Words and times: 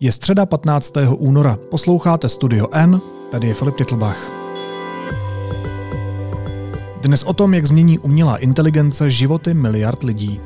Je 0.00 0.12
středa 0.12 0.46
15. 0.46 0.92
února. 1.16 1.58
Posloucháte 1.70 2.28
Studio 2.28 2.68
N, 2.72 3.00
tady 3.30 3.48
je 3.48 3.54
Filip 3.54 3.76
Titlbach. 3.76 4.30
Dnes 7.02 7.22
o 7.22 7.32
tom, 7.32 7.54
jak 7.54 7.66
změní 7.66 7.98
umělá 7.98 8.36
inteligence 8.36 9.10
životy 9.10 9.54
miliard 9.54 10.02
lidí. 10.02 10.40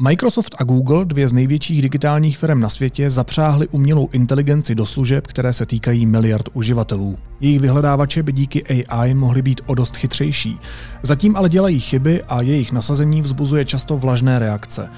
Microsoft 0.00 0.54
a 0.58 0.64
Google, 0.64 1.04
dvě 1.04 1.28
z 1.28 1.32
největších 1.32 1.82
digitálních 1.82 2.38
firm 2.38 2.60
na 2.60 2.68
světě, 2.68 3.10
zapřáhly 3.10 3.68
umělou 3.68 4.08
inteligenci 4.12 4.74
do 4.74 4.86
služeb, 4.86 5.26
které 5.26 5.52
se 5.52 5.66
týkají 5.66 6.06
miliard 6.06 6.48
uživatelů. 6.52 7.18
Jejich 7.40 7.60
vyhledávače 7.60 8.22
by 8.22 8.32
díky 8.32 8.86
AI 8.86 9.14
mohly 9.14 9.42
být 9.42 9.60
o 9.66 9.74
dost 9.74 9.96
chytřejší. 9.96 10.58
Zatím 11.02 11.36
ale 11.36 11.48
dělají 11.48 11.80
chyby 11.80 12.22
a 12.22 12.42
jejich 12.42 12.72
nasazení 12.72 13.22
vzbuzuje 13.22 13.64
často 13.64 13.96
vlažné 13.96 14.38
reakce. 14.38 14.90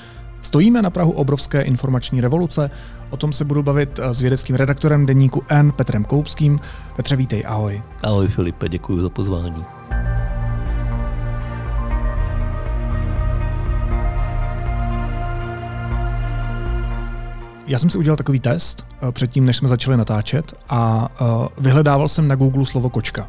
Stojíme 0.42 0.82
na 0.82 0.90
Prahu 0.90 1.12
obrovské 1.12 1.62
informační 1.62 2.20
revoluce? 2.20 2.70
O 3.10 3.16
tom 3.16 3.32
se 3.32 3.44
budu 3.44 3.62
bavit 3.62 4.00
s 4.02 4.20
vědeckým 4.20 4.56
redaktorem 4.56 5.06
deníku 5.06 5.42
N 5.48 5.72
Petrem 5.72 6.04
Koupským. 6.04 6.60
Petře, 6.96 7.16
vítej, 7.16 7.44
ahoj. 7.46 7.82
Ahoj 8.02 8.28
Filipe, 8.28 8.68
děkuji 8.68 9.02
za 9.02 9.08
pozvání. 9.08 9.79
Já 17.70 17.78
jsem 17.78 17.90
si 17.90 17.98
udělal 17.98 18.16
takový 18.16 18.40
test 18.40 18.86
eh, 19.08 19.12
předtím, 19.12 19.44
než 19.44 19.56
jsme 19.56 19.68
začali 19.68 19.96
natáčet 19.96 20.54
a 20.68 21.08
eh, 21.12 21.24
vyhledával 21.58 22.08
jsem 22.08 22.28
na 22.28 22.34
Google 22.34 22.66
slovo 22.66 22.90
kočka. 22.90 23.28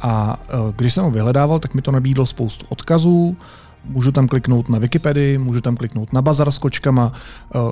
A 0.00 0.40
eh, 0.48 0.52
když 0.76 0.94
jsem 0.94 1.04
ho 1.04 1.10
vyhledával, 1.10 1.58
tak 1.58 1.74
mi 1.74 1.82
to 1.82 1.92
nabídlo 1.92 2.26
spoustu 2.26 2.66
odkazů, 2.68 3.36
Můžu 3.84 4.12
tam 4.12 4.28
kliknout 4.28 4.68
na 4.68 4.78
Wikipedii, 4.78 5.38
můžu 5.38 5.60
tam 5.60 5.76
kliknout 5.76 6.12
na 6.12 6.22
bazar 6.22 6.50
s 6.50 6.58
kočkama, 6.58 7.12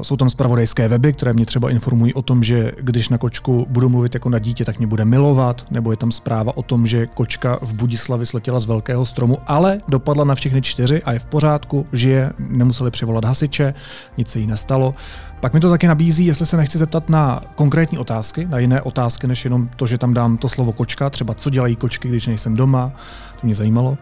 jsou 0.02 0.16
tam 0.16 0.30
spravodajské 0.30 0.88
weby, 0.88 1.12
které 1.12 1.32
mě 1.32 1.46
třeba 1.46 1.70
informují 1.70 2.14
o 2.14 2.22
tom, 2.22 2.42
že 2.42 2.72
když 2.80 3.08
na 3.08 3.18
kočku 3.18 3.66
budu 3.70 3.88
mluvit 3.88 4.14
jako 4.14 4.28
na 4.28 4.38
dítě, 4.38 4.64
tak 4.64 4.78
mě 4.78 4.86
bude 4.86 5.04
milovat, 5.04 5.66
nebo 5.70 5.90
je 5.90 5.96
tam 5.96 6.12
zpráva 6.12 6.56
o 6.56 6.62
tom, 6.62 6.86
že 6.86 7.06
kočka 7.06 7.58
v 7.62 7.74
Budislavi 7.74 8.26
sletěla 8.26 8.60
z 8.60 8.66
velkého 8.66 9.06
stromu, 9.06 9.38
ale 9.46 9.80
dopadla 9.88 10.24
na 10.24 10.34
všechny 10.34 10.62
čtyři 10.62 11.02
a 11.02 11.12
je 11.12 11.18
v 11.18 11.26
pořádku, 11.26 11.86
žije, 11.92 12.32
nemuseli 12.38 12.90
přivolat 12.90 13.24
hasiče, 13.24 13.74
nic 14.18 14.28
se 14.28 14.38
jí 14.38 14.46
nestalo. 14.46 14.94
Pak 15.40 15.54
mi 15.54 15.60
to 15.60 15.70
taky 15.70 15.86
nabízí, 15.86 16.26
jestli 16.26 16.46
se 16.46 16.56
nechci 16.56 16.78
zeptat 16.78 17.08
na 17.08 17.42
konkrétní 17.54 17.98
otázky, 17.98 18.46
na 18.46 18.58
jiné 18.58 18.82
otázky, 18.82 19.26
než 19.26 19.44
jenom 19.44 19.68
to, 19.76 19.86
že 19.86 19.98
tam 19.98 20.14
dám 20.14 20.36
to 20.36 20.48
slovo 20.48 20.72
kočka, 20.72 21.10
třeba 21.10 21.34
co 21.34 21.50
dělají 21.50 21.76
kočky, 21.76 22.08
když 22.08 22.26
nejsem 22.26 22.56
doma, 22.56 22.92
to 23.40 23.46
mě 23.46 23.54
zajímalo, 23.54 23.98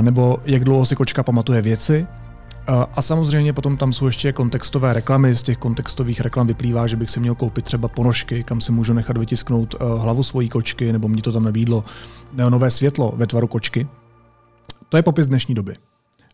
nebo 0.00 0.38
jak 0.44 0.64
dlouho 0.64 0.86
si 0.86 0.96
kočka 0.96 1.22
pamatuje 1.22 1.62
věci. 1.62 2.06
A 2.66 3.02
samozřejmě 3.02 3.52
potom 3.52 3.76
tam 3.76 3.92
jsou 3.92 4.06
ještě 4.06 4.32
kontextové 4.32 4.92
reklamy. 4.92 5.34
Z 5.34 5.42
těch 5.42 5.56
kontextových 5.56 6.20
reklam 6.20 6.46
vyplývá, 6.46 6.86
že 6.86 6.96
bych 6.96 7.10
si 7.10 7.20
měl 7.20 7.34
koupit 7.34 7.64
třeba 7.64 7.88
ponožky, 7.88 8.44
kam 8.44 8.60
si 8.60 8.72
můžu 8.72 8.92
nechat 8.92 9.18
vytisknout 9.18 9.74
hlavu 9.98 10.22
svojí 10.22 10.48
kočky, 10.48 10.92
nebo 10.92 11.08
mě 11.08 11.22
to 11.22 11.32
tam 11.32 11.44
nabídlo 11.44 11.84
neonové 12.32 12.70
světlo 12.70 13.12
ve 13.16 13.26
tvaru 13.26 13.46
kočky. 13.46 13.88
To 14.88 14.96
je 14.96 15.02
popis 15.02 15.26
dnešní 15.26 15.54
doby. 15.54 15.76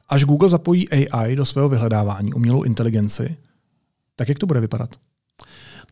Až 0.09 0.25
Google 0.25 0.49
zapojí 0.49 0.89
AI 0.89 1.37
do 1.37 1.47
svého 1.47 1.69
vyhledávání, 1.69 2.33
umělou 2.33 2.63
inteligenci, 2.63 3.37
tak 4.17 4.29
jak 4.29 4.39
to 4.39 4.47
bude 4.47 4.61
vypadat? 4.61 4.91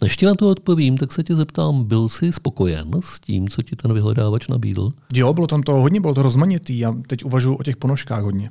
Než 0.03 0.17
ti 0.17 0.27
na 0.27 0.35
to 0.35 0.51
odpovím, 0.51 0.99
tak 0.99 1.13
se 1.13 1.23
tě 1.23 1.37
zeptám, 1.37 1.85
byl 1.85 2.09
jsi 2.09 2.33
spokojen 2.33 2.91
s 3.05 3.21
tím, 3.21 3.49
co 3.49 3.63
ti 3.63 3.77
ten 3.77 3.95
vyhledávač 3.95 4.49
nabídl? 4.49 4.93
Jo, 5.15 5.35
bylo 5.35 5.47
tam 5.47 5.63
to 5.63 5.73
hodně, 5.73 6.01
bylo 6.01 6.15
to 6.15 6.23
rozmanitý. 6.23 6.79
Já 6.79 6.95
teď 7.07 7.25
uvažuji 7.25 7.55
o 7.55 7.63
těch 7.63 7.77
ponožkách 7.77 8.23
hodně. 8.23 8.51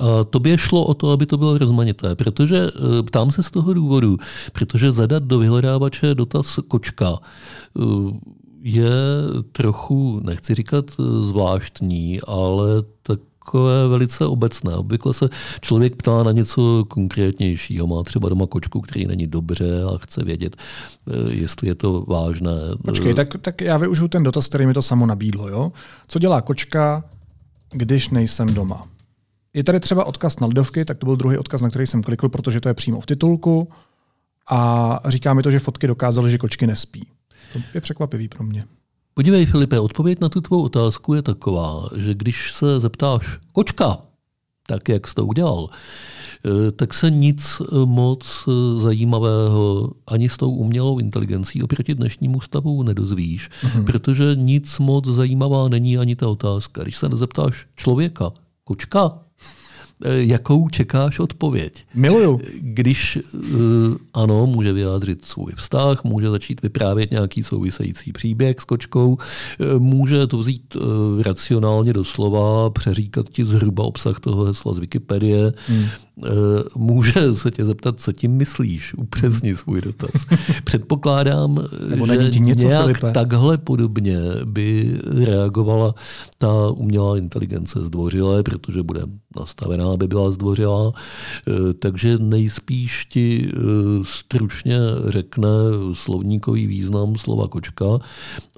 A 0.00 0.24
tobě 0.24 0.58
šlo 0.58 0.84
o 0.84 0.94
to, 0.94 1.10
aby 1.10 1.26
to 1.26 1.38
bylo 1.38 1.58
rozmanité, 1.58 2.16
protože 2.16 2.56
e, 2.56 3.02
ptám 3.02 3.30
se 3.30 3.42
z 3.42 3.50
toho 3.50 3.74
důvodu, 3.74 4.16
protože 4.52 4.92
zadat 4.92 5.22
do 5.22 5.38
vyhledávače 5.38 6.14
dotaz 6.14 6.58
kočka 6.68 7.08
e, 7.12 7.18
je 8.62 8.90
trochu, 9.52 10.20
nechci 10.24 10.54
říkat 10.54 10.84
e, 10.90 11.24
zvláštní, 11.24 12.20
ale 12.20 12.68
tak 13.02 13.20
takové 13.44 13.88
velice 13.88 14.26
obecné. 14.26 14.74
Obvykle 14.74 15.14
se 15.14 15.28
člověk 15.60 15.96
ptá 15.96 16.22
na 16.22 16.32
něco 16.32 16.84
konkrétnějšího. 16.88 17.86
Má 17.86 18.02
třeba 18.02 18.28
doma 18.28 18.46
kočku, 18.46 18.80
který 18.80 19.06
není 19.06 19.26
dobře 19.26 19.82
a 19.94 19.98
chce 19.98 20.24
vědět, 20.24 20.56
eh, 20.56 21.32
jestli 21.32 21.68
je 21.68 21.74
to 21.74 22.04
vážné. 22.08 22.52
Počkej, 22.84 23.14
tak, 23.14 23.28
tak 23.40 23.60
já 23.60 23.76
využiju 23.76 24.08
ten 24.08 24.22
dotaz, 24.22 24.48
který 24.48 24.66
mi 24.66 24.74
to 24.74 24.82
samo 24.82 25.06
nabídlo. 25.06 25.48
Jo? 25.48 25.72
Co 26.08 26.18
dělá 26.18 26.40
kočka, 26.40 27.04
když 27.72 28.08
nejsem 28.08 28.54
doma? 28.54 28.82
Je 29.54 29.64
tady 29.64 29.80
třeba 29.80 30.04
odkaz 30.04 30.40
na 30.40 30.46
lidovky, 30.46 30.84
tak 30.84 30.98
to 30.98 31.06
byl 31.06 31.16
druhý 31.16 31.38
odkaz, 31.38 31.62
na 31.62 31.70
který 31.70 31.86
jsem 31.86 32.02
klikl, 32.02 32.28
protože 32.28 32.60
to 32.60 32.68
je 32.68 32.74
přímo 32.74 33.00
v 33.00 33.06
titulku. 33.06 33.68
A 34.50 35.00
říká 35.08 35.34
mi 35.34 35.42
to, 35.42 35.50
že 35.50 35.58
fotky 35.58 35.86
dokázaly, 35.86 36.30
že 36.30 36.38
kočky 36.38 36.66
nespí. 36.66 37.06
To 37.52 37.58
je 37.74 37.80
překvapivý 37.80 38.28
pro 38.28 38.44
mě. 38.44 38.64
Podívej, 39.14 39.46
Filipe, 39.46 39.80
odpověď 39.80 40.20
na 40.20 40.28
tu 40.28 40.40
tvou 40.40 40.62
otázku 40.62 41.14
je 41.14 41.22
taková, 41.22 41.88
že 41.96 42.14
když 42.14 42.52
se 42.52 42.80
zeptáš 42.80 43.38
kočka, 43.52 43.98
tak 44.66 44.88
jak 44.88 45.08
jsi 45.08 45.14
to 45.14 45.26
udělal, 45.26 45.68
eh, 45.70 46.72
tak 46.72 46.94
se 46.94 47.10
nic 47.10 47.62
moc 47.84 48.48
zajímavého 48.78 49.92
ani 50.06 50.28
s 50.28 50.36
tou 50.36 50.50
umělou 50.50 50.98
inteligencí 50.98 51.62
oproti 51.62 51.94
dnešnímu 51.94 52.40
stavu 52.40 52.82
nedozvíš, 52.82 53.50
mm-hmm. 53.50 53.84
protože 53.84 54.34
nic 54.34 54.78
moc 54.78 55.06
zajímavá 55.06 55.68
není 55.68 55.98
ani 55.98 56.16
ta 56.16 56.28
otázka. 56.28 56.82
Když 56.82 56.96
se 56.96 57.08
nezeptáš 57.08 57.66
člověka, 57.76 58.32
kočka, 58.64 59.10
Eh, 59.10 59.31
jakou 60.04 60.68
čekáš 60.68 61.18
odpověď. 61.18 61.84
Miluju. 61.94 62.40
Když 62.60 63.16
eh, 63.16 63.48
ano, 64.14 64.46
může 64.46 64.72
vyjádřit 64.72 65.24
svůj 65.24 65.52
vztah, 65.56 66.04
může 66.04 66.30
začít 66.30 66.62
vyprávět 66.62 67.10
nějaký 67.10 67.42
související 67.42 68.12
příběh 68.12 68.56
s 68.60 68.64
kočkou, 68.64 69.16
eh, 69.60 69.78
může 69.78 70.26
to 70.26 70.38
vzít 70.38 70.76
racionálně 71.22 71.92
doslova, 71.92 72.70
přeříkat 72.70 73.28
ti 73.28 73.44
zhruba 73.44 73.84
obsah 73.84 74.20
toho 74.20 74.44
hesla 74.44 74.74
z 74.74 74.78
Wikipedie, 74.78 75.52
hmm. 75.66 75.84
Může 76.76 77.34
se 77.34 77.50
tě 77.50 77.64
zeptat, 77.64 78.00
co 78.00 78.12
tím 78.12 78.32
myslíš, 78.32 78.94
upřesni 78.94 79.56
svůj 79.56 79.80
dotaz. 79.80 80.10
Předpokládám, 80.64 81.58
že 82.30 82.40
něco, 82.40 82.64
nějak 82.66 82.82
Filipe? 82.82 83.12
takhle 83.12 83.58
podobně 83.58 84.18
by 84.44 84.98
reagovala 85.24 85.94
ta 86.38 86.70
umělá 86.70 87.18
inteligence 87.18 87.84
zdvořilé, 87.84 88.42
protože 88.42 88.82
bude 88.82 89.00
nastavená 89.36 89.92
aby 89.92 90.08
byla 90.08 90.30
zdvořilá, 90.30 90.92
eh, 90.92 91.74
takže 91.74 92.18
nejspíš 92.18 93.06
ti 93.06 93.48
eh, 93.48 93.60
stručně 94.02 94.78
řekne 95.08 95.48
slovníkový 95.92 96.66
význam 96.66 97.16
slova 97.16 97.48
kočka 97.48 97.98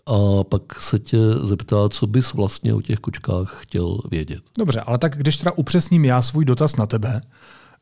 a 0.06 0.44
pak 0.44 0.80
se 0.80 0.98
tě 0.98 1.18
zeptá, 1.44 1.88
co 1.88 2.06
bys 2.06 2.32
vlastně 2.32 2.74
o 2.74 2.80
těch 2.80 2.98
kočkách 2.98 3.58
chtěl 3.62 3.98
vědět. 4.10 4.40
Dobře, 4.58 4.80
ale 4.80 4.98
tak 4.98 5.16
když 5.16 5.36
teda 5.36 5.52
upřesním 5.56 6.04
já 6.04 6.22
svůj 6.22 6.44
dotaz 6.44 6.76
na 6.76 6.86
tebe, 6.86 7.20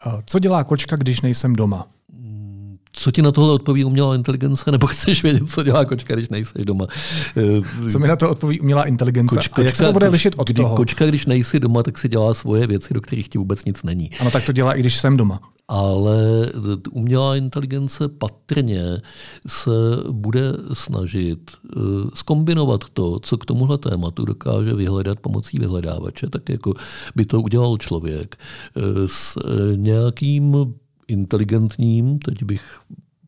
eh, 0.06 0.10
co 0.26 0.38
dělá 0.38 0.64
kočka, 0.64 0.96
když 0.96 1.20
nejsem 1.20 1.56
doma? 1.56 1.86
Co 2.94 3.10
ti 3.10 3.22
na 3.22 3.32
tohle 3.32 3.52
odpoví 3.52 3.84
umělá 3.84 4.14
inteligence, 4.14 4.70
nebo 4.70 4.86
chceš 4.92 5.22
vědět, 5.22 5.50
co 5.50 5.62
dělá 5.62 5.84
kočka, 5.84 6.14
když 6.14 6.28
nejsi 6.28 6.64
doma? 6.64 6.86
Co 7.92 7.98
mi 7.98 8.08
na 8.08 8.16
to 8.16 8.30
odpoví 8.30 8.60
umělá 8.60 8.84
inteligence? 8.84 9.36
Koč, 9.36 9.48
kočka, 9.48 9.62
a 9.62 9.64
jak 9.64 9.76
se 9.76 9.84
to 9.84 9.92
bude 9.92 10.08
lišit 10.08 10.34
od 10.36 10.50
kdy, 10.50 10.62
toho? 10.62 10.76
Kočka, 10.76 11.06
když 11.06 11.26
nejsi 11.26 11.60
doma, 11.60 11.82
tak 11.82 11.98
si 11.98 12.08
dělá 12.08 12.34
svoje 12.34 12.66
věci, 12.66 12.94
do 12.94 13.00
kterých 13.00 13.28
ti 13.28 13.38
vůbec 13.38 13.64
nic 13.64 13.82
není. 13.82 14.10
Ano, 14.20 14.30
tak 14.30 14.44
to 14.44 14.52
dělá 14.52 14.72
i 14.72 14.80
když 14.80 15.00
jsem 15.00 15.16
doma. 15.16 15.40
Ale 15.74 16.52
umělá 16.90 17.36
inteligence 17.36 18.08
patrně 18.08 19.00
se 19.46 19.70
bude 20.10 20.52
snažit 20.72 21.50
skombinovat 22.14 22.80
eh, 22.84 22.88
to, 22.92 23.20
co 23.20 23.38
k 23.38 23.44
tomuhle 23.44 23.78
tématu 23.78 24.24
dokáže 24.24 24.74
vyhledat 24.74 25.20
pomocí 25.20 25.58
vyhledávače, 25.58 26.28
tak 26.28 26.48
jako 26.48 26.74
by 27.16 27.24
to 27.24 27.40
udělal 27.40 27.78
člověk, 27.78 28.36
eh, 28.76 28.80
s 29.06 29.36
eh, 29.36 29.76
nějakým 29.76 30.74
inteligentním, 31.08 32.18
teď 32.18 32.42
bych 32.42 32.80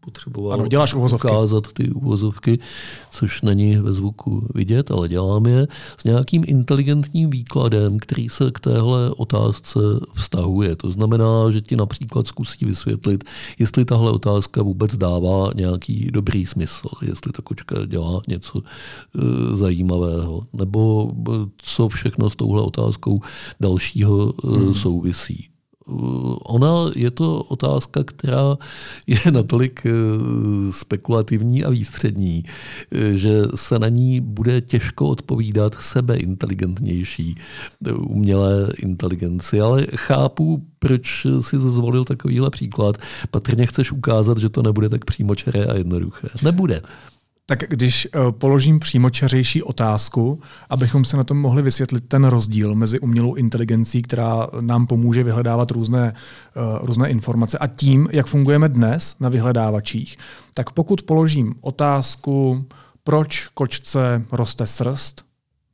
potřeboval 0.05 0.53
ano, 0.53 0.69
děláš 0.69 0.95
uvozovky. 0.95 1.29
ukázat 1.29 1.73
ty 1.73 1.91
uvozovky, 1.91 2.59
což 3.11 3.43
není 3.43 3.77
ve 3.77 3.93
zvuku 3.93 4.49
vidět, 4.55 4.91
ale 4.91 5.09
dělám 5.09 5.47
je, 5.47 5.67
s 5.99 6.05
nějakým 6.05 6.45
inteligentním 6.47 7.31
výkladem, 7.31 7.99
který 7.99 8.29
se 8.29 8.51
k 8.51 8.61
téhle 8.61 9.11
otázce 9.11 9.79
vztahuje. 10.15 10.77
To 10.77 10.91
znamená, 10.91 11.51
že 11.51 11.61
ti 11.61 11.77
například 11.77 12.27
zkusí 12.27 12.65
vysvětlit, 12.65 13.25
jestli 13.59 13.85
tahle 13.85 14.11
otázka 14.13 14.63
vůbec 14.63 14.97
dává 14.97 15.51
nějaký 15.55 16.11
dobrý 16.13 16.47
smysl, 16.47 16.89
jestli 17.03 17.33
ta 17.33 17.43
kočka 17.43 17.87
dělá 17.87 18.23
něco 18.29 18.59
e, 18.59 19.57
zajímavého, 19.57 20.43
nebo 20.53 21.13
co 21.59 21.89
všechno 21.89 22.31
s 22.31 22.37
touhle 22.37 22.63
otázkou 22.63 23.21
dalšího 23.61 24.33
e, 24.45 24.57
hmm. 24.57 24.75
souvisí 24.75 25.54
Ona 25.87 26.91
je 26.97 27.11
to 27.11 27.43
otázka, 27.43 28.05
která 28.05 28.57
je 29.07 29.19
natolik 29.33 29.87
eh, 29.87 29.91
spekulativní 30.73 31.65
a 31.65 31.71
výstřední, 31.71 32.45
eh, 32.93 33.19
že 33.19 33.43
se 33.55 33.79
na 33.79 33.89
ní 33.89 34.21
bude 34.21 34.61
těžko 34.61 35.09
odpovídat 35.09 35.75
sebeinteligentnější 35.81 37.37
umělé 37.97 38.69
inteligenci. 38.79 39.61
Ale 39.61 39.87
chápu, 39.97 40.63
proč 40.79 41.27
si 41.41 41.59
zvolil 41.59 42.05
takovýhle 42.05 42.51
příklad. 42.51 42.97
Patrně 43.31 43.67
chceš 43.67 43.93
ukázat, 43.93 44.39
že 44.39 44.49
to 44.49 44.63
nebude 44.63 44.89
tak 44.89 45.05
přímočaré 45.05 45.65
a 45.65 45.75
jednoduché. 45.75 46.29
Nebude. 46.43 46.83
Tak 47.47 47.59
když 47.69 48.09
uh, 48.15 48.33
položím 48.33 48.81
přímočařejší 48.81 49.63
otázku, 49.63 50.41
abychom 50.71 51.05
se 51.05 51.17
na 51.17 51.25
tom 51.25 51.39
mohli 51.39 51.63
vysvětlit 51.63 52.05
ten 52.09 52.25
rozdíl 52.25 52.75
mezi 52.75 53.01
umělou 53.01 53.35
inteligencí, 53.35 54.03
která 54.03 54.47
nám 54.61 54.87
pomůže 54.87 55.23
vyhledávat 55.23 55.71
různé, 55.71 56.13
uh, 56.57 56.87
různé 56.87 57.11
informace, 57.11 57.59
a 57.59 57.67
tím, 57.67 58.09
jak 58.13 58.27
fungujeme 58.27 58.69
dnes 58.69 59.17
na 59.21 59.29
vyhledávačích, 59.29 60.17
tak 60.55 60.71
pokud 60.71 61.03
položím 61.03 61.55
otázku, 61.61 62.65
proč 63.05 63.49
kočce 63.55 64.25
roste 64.33 64.67
srst, 64.67 65.25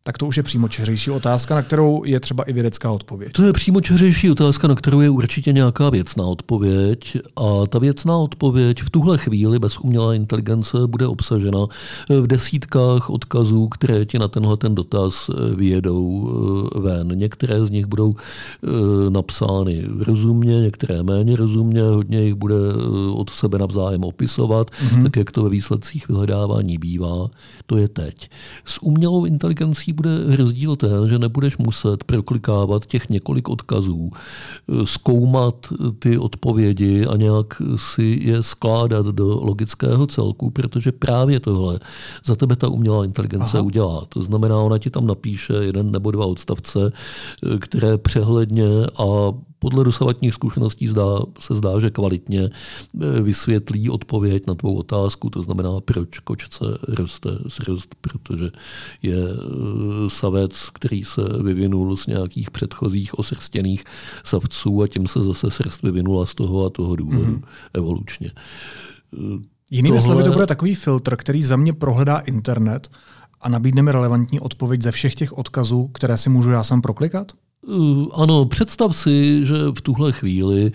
tak 0.03 0.19
to 0.19 0.27
už 0.27 0.37
je 0.37 0.43
přímočařejší 0.43 1.11
otázka, 1.11 1.55
na 1.55 1.63
kterou 1.63 2.05
je 2.05 2.21
třeba 2.21 2.45
i 2.45 2.53
vědecká 2.53 2.91
odpověď. 2.91 3.33
To 3.33 3.43
je 3.43 3.53
přímočařejší 3.53 4.31
otázka, 4.31 4.69
na 4.69 4.75
kterou 4.75 5.01
je 5.01 5.11
určitě 5.11 5.53
nějaká 5.53 5.91
věcná 5.91 6.25
odpověď. 6.25 7.17
A 7.37 7.67
ta 7.69 7.79
věcná 7.79 8.17
odpověď 8.17 8.83
v 8.83 8.91
tuhle 8.91 9.19
chvíli 9.19 9.59
bez 9.59 9.79
umělé 9.79 10.17
inteligence 10.17 10.79
bude 10.87 11.07
obsažena 11.07 11.67
v 12.09 12.27
desítkách 12.27 13.11
odkazů, 13.11 13.69
které 13.69 14.05
ti 14.05 14.19
na 14.19 14.29
tenhle 14.29 14.57
ten 14.57 14.75
dotaz 14.75 15.31
vyjedou 15.55 16.31
eh, 16.77 16.81
ven. 16.81 17.09
Některé 17.19 17.67
z 17.67 17.71
nich 17.71 17.87
budou 17.87 18.15
eh, 18.17 19.11
napsány 19.11 19.85
rozumně, 19.99 20.61
některé 20.61 21.03
méně 21.03 21.37
rozumně, 21.37 21.83
hodně 21.83 22.23
jich 22.23 22.35
bude 22.35 22.55
eh, 22.55 23.11
od 23.11 23.31
sebe 23.31 23.59
navzájem 23.59 24.05
opisovat, 24.05 24.71
mm-hmm. 24.71 25.03
tak 25.03 25.17
jak 25.17 25.31
to 25.31 25.43
ve 25.43 25.51
výsledcích 25.51 26.09
vyhledávání 26.09 26.79
bývá. 26.79 27.31
To 27.67 27.77
je 27.77 27.89
teď. 27.89 28.31
S 28.65 28.83
umělou 28.83 29.25
inteligencí 29.25 29.93
bude 30.01 30.37
rozdíl 30.37 30.77
ten, 30.77 31.09
že 31.09 31.19
nebudeš 31.19 31.59
muset 31.59 32.05
proklikávat 32.05 32.87
těch 32.87 33.09
několik 33.09 33.49
odkazů, 33.49 34.11
zkoumat 34.85 35.55
ty 35.99 36.19
odpovědi 36.19 37.07
a 37.07 37.17
nějak 37.17 37.63
si 37.77 38.19
je 38.23 38.43
skládat 38.43 39.07
do 39.07 39.41
logického 39.43 40.07
celku, 40.07 40.51
protože 40.51 40.93
právě 40.93 41.41
tohle 41.41 41.81
za 42.25 42.37
tebe 42.37 42.57
ta 42.57 42.69
umělá 42.69 43.05
inteligence 43.05 43.59
Aha. 43.59 43.67
udělá. 43.67 44.05
To 44.09 44.23
znamená, 44.23 44.57
ona 44.57 44.79
ti 44.79 44.91
tam 44.91 45.07
napíše 45.07 45.53
jeden 45.53 45.91
nebo 45.91 46.11
dva 46.11 46.27
odstavce, 46.27 46.93
které 47.61 47.99
přehledně 47.99 48.69
a 48.99 49.33
podle 49.61 49.85
dosavatních 49.85 50.35
zkušeností 50.35 50.89
zdá, 50.89 51.19
se 51.41 51.55
zdá, 51.55 51.81
že 51.81 51.91
kvalitně 51.91 52.41
eh, 52.41 53.21
vysvětlí 53.23 53.91
odpověď 53.91 54.47
na 54.47 54.55
tvou 54.55 54.75
otázku, 54.75 55.31
to 55.31 55.43
znamená, 55.43 55.71
proč 55.85 56.19
kočce 56.19 56.65
roste 56.89 57.31
zrost, 57.45 57.95
protože 58.01 58.51
je 59.03 59.19
eh, 59.19 60.11
savec, 60.11 60.71
který 60.71 61.05
se 61.05 61.21
vyvinul 61.43 61.97
z 61.97 62.07
nějakých 62.07 62.51
předchozích 62.51 63.19
osrstěných 63.19 63.85
savců 64.25 64.83
a 64.83 64.89
tím 64.89 65.07
se 65.07 65.25
zase 65.25 65.51
srst 65.51 65.83
vyvinula 65.83 66.27
z 66.27 66.35
toho 66.35 66.67
a 66.67 66.71
toho 66.71 66.97
důvodu 66.97 67.25
mm-hmm. 67.25 67.43
evolučně. 67.75 68.31
Jinými 69.71 69.99
Tohle... 69.99 70.03
slovy, 70.03 70.25
to 70.25 70.33
bude 70.33 70.47
takový 70.47 70.75
filtr, 70.75 71.17
který 71.17 71.43
za 71.43 71.57
mě 71.57 71.73
prohledá 71.73 72.19
internet 72.19 72.89
a 73.41 73.49
nabídne 73.49 73.83
mi 73.83 73.93
relevantní 73.93 74.41
odpověď 74.41 74.83
ze 74.83 74.91
všech 74.91 75.15
těch 75.15 75.39
odkazů, 75.39 75.89
které 75.89 76.19
si 76.19 76.31
můžu 76.31 76.51
já 76.51 76.65
sám 76.65 76.83
proklikat? 76.83 77.33
Eh, 77.71 78.07
ano, 78.13 78.45
představ 78.45 78.97
si, 78.97 79.47
že 79.47 79.55
v 79.55 79.81
tuhle 79.81 80.13
chvíli 80.13 80.73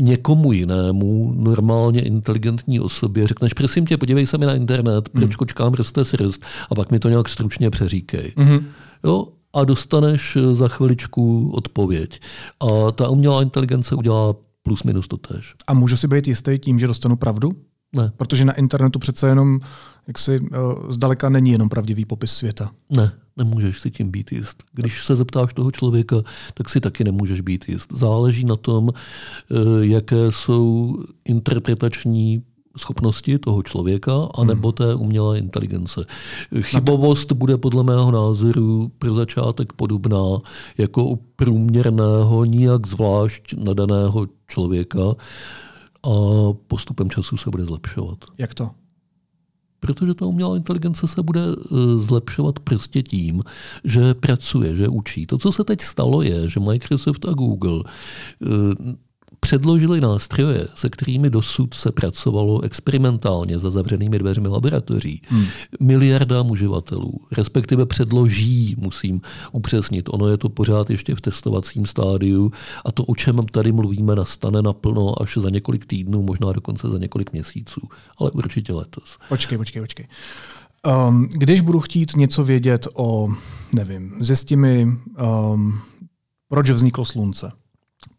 někomu 0.00 0.52
jinému, 0.52 1.34
normálně 1.36 2.00
inteligentní 2.00 2.80
osobě, 2.80 3.26
řekneš, 3.26 3.52
prosím 3.52 3.86
tě, 3.86 3.96
podívej 3.96 4.26
se 4.26 4.38
mi 4.38 4.46
na 4.46 4.54
internet, 4.54 5.08
proč 5.08 5.30
mm. 5.30 5.36
kočkám 5.36 5.74
roste 5.74 6.04
srst 6.04 6.42
a 6.70 6.74
pak 6.74 6.90
mi 6.90 6.98
to 6.98 7.08
nějak 7.08 7.28
stručně 7.28 7.70
přeříkej. 7.70 8.32
Mm-hmm. 8.36 8.64
Jo, 9.04 9.28
a 9.52 9.64
dostaneš 9.64 10.36
eh, 10.36 10.56
za 10.56 10.68
chviličku 10.68 11.50
odpověď. 11.54 12.20
A 12.60 12.92
ta 12.92 13.08
umělá 13.08 13.42
inteligence 13.42 13.94
udělá 13.94 14.34
plus 14.62 14.82
minus 14.82 15.08
to 15.08 15.16
tež. 15.16 15.54
A 15.66 15.74
můžu 15.74 15.96
si 15.96 16.08
být 16.08 16.28
jistý 16.28 16.58
tím, 16.58 16.78
že 16.78 16.86
dostanu 16.86 17.16
pravdu? 17.16 17.52
Ne. 17.96 18.12
Protože 18.16 18.44
na 18.44 18.52
internetu 18.52 18.98
přece 18.98 19.28
jenom 19.28 19.60
jak 20.06 20.18
si 20.18 20.40
uh, 20.40 20.46
zdaleka 20.90 21.28
není 21.28 21.50
jenom 21.50 21.68
pravdivý 21.68 22.04
popis 22.04 22.32
světa. 22.32 22.70
Ne, 22.90 23.12
nemůžeš 23.36 23.80
si 23.80 23.90
tím 23.90 24.10
být 24.10 24.32
jist. 24.32 24.62
Když 24.72 25.04
se 25.04 25.16
zeptáš 25.16 25.54
toho 25.54 25.70
člověka, 25.70 26.16
tak 26.54 26.68
si 26.68 26.80
taky 26.80 27.04
nemůžeš 27.04 27.40
být 27.40 27.68
jist. 27.68 27.92
Záleží 27.92 28.44
na 28.44 28.56
tom, 28.56 28.88
uh, 28.88 28.94
jaké 29.80 30.32
jsou 30.32 30.96
interpretační 31.24 32.42
schopnosti 32.78 33.38
toho 33.38 33.62
člověka 33.62 34.12
anebo 34.34 34.68
hmm. 34.68 34.72
té 34.74 34.94
umělé 34.94 35.38
inteligence. 35.38 36.04
Chybovost 36.60 37.32
bude 37.32 37.56
podle 37.56 37.84
mého 37.84 38.10
názoru 38.10 38.92
pro 38.98 39.14
začátek 39.14 39.72
podobná 39.72 40.22
jako 40.78 41.04
u 41.04 41.16
průměrného, 41.16 42.44
nijak 42.44 42.86
zvlášť 42.86 43.54
nadaného 43.54 44.26
člověka 44.48 45.14
a 46.06 46.10
postupem 46.66 47.10
času 47.10 47.36
se 47.36 47.50
bude 47.50 47.64
zlepšovat. 47.64 48.18
Jak 48.38 48.54
to? 48.54 48.70
Protože 49.80 50.14
ta 50.14 50.26
umělá 50.26 50.56
inteligence 50.56 51.08
se 51.08 51.22
bude 51.22 51.40
e, 51.40 51.54
zlepšovat 51.98 52.58
prostě 52.58 53.02
tím, 53.02 53.42
že 53.84 54.14
pracuje, 54.14 54.76
že 54.76 54.88
učí. 54.88 55.26
To, 55.26 55.38
co 55.38 55.52
se 55.52 55.64
teď 55.64 55.80
stalo, 55.80 56.22
je, 56.22 56.50
že 56.50 56.60
Microsoft 56.60 57.28
a 57.28 57.32
Google 57.32 57.80
e, 57.82 58.46
předložili 59.44 60.00
nástroje, 60.00 60.68
se 60.74 60.88
kterými 60.88 61.30
dosud 61.30 61.74
se 61.74 61.92
pracovalo 61.92 62.60
experimentálně 62.60 63.58
za 63.58 63.70
zavřenými 63.70 64.18
dveřmi 64.18 64.48
laboratoří. 64.48 65.22
Hmm. 65.28 65.44
Miliardám 65.80 66.50
uživatelů, 66.50 67.20
respektive 67.32 67.86
předloží, 67.86 68.74
musím 68.78 69.20
upřesnit. 69.52 70.08
Ono 70.12 70.28
je 70.28 70.36
to 70.36 70.48
pořád 70.48 70.90
ještě 70.90 71.14
v 71.14 71.20
testovacím 71.20 71.86
stádiu 71.86 72.52
a 72.84 72.92
to, 72.92 73.04
o 73.04 73.14
čem 73.14 73.46
tady 73.46 73.72
mluvíme, 73.72 74.14
nastane 74.14 74.62
naplno 74.62 75.22
až 75.22 75.38
za 75.38 75.50
několik 75.50 75.86
týdnů, 75.86 76.22
možná 76.22 76.52
dokonce 76.52 76.88
za 76.88 76.98
několik 76.98 77.32
měsíců, 77.32 77.80
ale 78.18 78.30
určitě 78.30 78.72
letos. 78.72 79.18
Počkej, 79.28 79.58
počkej, 79.58 79.82
počkej. 79.82 80.06
Um, 81.08 81.28
když 81.32 81.60
budu 81.60 81.80
chtít 81.80 82.16
něco 82.16 82.44
vědět 82.44 82.88
o, 82.94 83.28
nevím, 83.72 84.14
zjistí 84.20 84.56
mi, 84.56 84.84
um, 84.84 85.78
proč 86.48 86.70
vzniklo 86.70 87.04
slunce, 87.04 87.52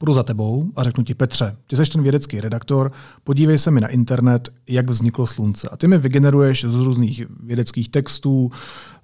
půjdu 0.04 0.14
za 0.14 0.24
tebou 0.24 0.72
a 0.76 0.84
řeknu 0.84 1.04
ti, 1.04 1.14
Petře, 1.14 1.56
ty 1.68 1.78
jsi 1.78 1.92
ten 1.92 2.04
vědecký 2.04 2.42
redaktor, 2.42 2.92
podívej 3.24 3.58
se 3.58 3.72
mi 3.72 3.82
na 3.82 3.88
internet, 3.88 4.54
jak 4.68 4.90
vzniklo 4.90 5.28
slunce. 5.28 5.70
A 5.70 5.78
ty 5.78 5.88
mi 5.88 5.98
vygeneruješ 5.98 6.66
z 6.66 6.76
různých 6.76 7.26
vědeckých 7.44 7.90
textů, 7.90 8.52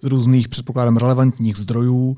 z 0.01 0.05
různých, 0.05 0.49
předpokládám, 0.49 0.97
relevantních 0.97 1.57
zdrojů 1.57 2.17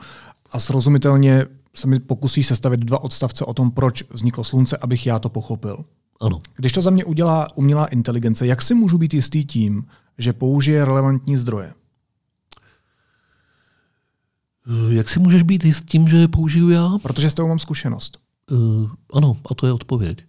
a 0.51 0.59
srozumitelně 0.59 1.45
se 1.75 1.87
mi 1.87 1.99
pokusí 1.99 2.43
sestavit 2.43 2.79
dva 2.79 3.03
odstavce 3.03 3.45
o 3.45 3.53
tom, 3.53 3.71
proč 3.71 4.03
vzniklo 4.09 4.43
slunce, 4.43 4.77
abych 4.77 5.05
já 5.05 5.19
to 5.19 5.29
pochopil. 5.29 5.83
Ano. 6.21 6.41
Když 6.55 6.71
to 6.71 6.81
za 6.81 6.89
mě 6.89 7.05
udělá 7.05 7.57
umělá 7.57 7.85
inteligence, 7.85 8.47
jak 8.47 8.61
si 8.61 8.73
můžu 8.73 8.97
být 8.97 9.13
jistý 9.13 9.45
tím, 9.45 9.85
že 10.17 10.33
použije 10.33 10.85
relevantní 10.85 11.37
zdroje? 11.37 11.73
Jak 14.89 15.09
si 15.09 15.19
můžeš 15.19 15.43
být 15.43 15.65
jistý 15.65 15.85
tím, 15.85 16.07
že 16.07 16.17
je 16.17 16.27
použiju 16.27 16.69
já? 16.69 16.97
Protože 17.01 17.31
s 17.31 17.33
tou 17.33 17.47
mám 17.47 17.59
zkušenost. 17.59 18.30
Uh, 18.51 18.89
ano, 19.13 19.37
a 19.49 19.55
to 19.55 19.67
je 19.67 19.73
odpověď. 19.73 20.23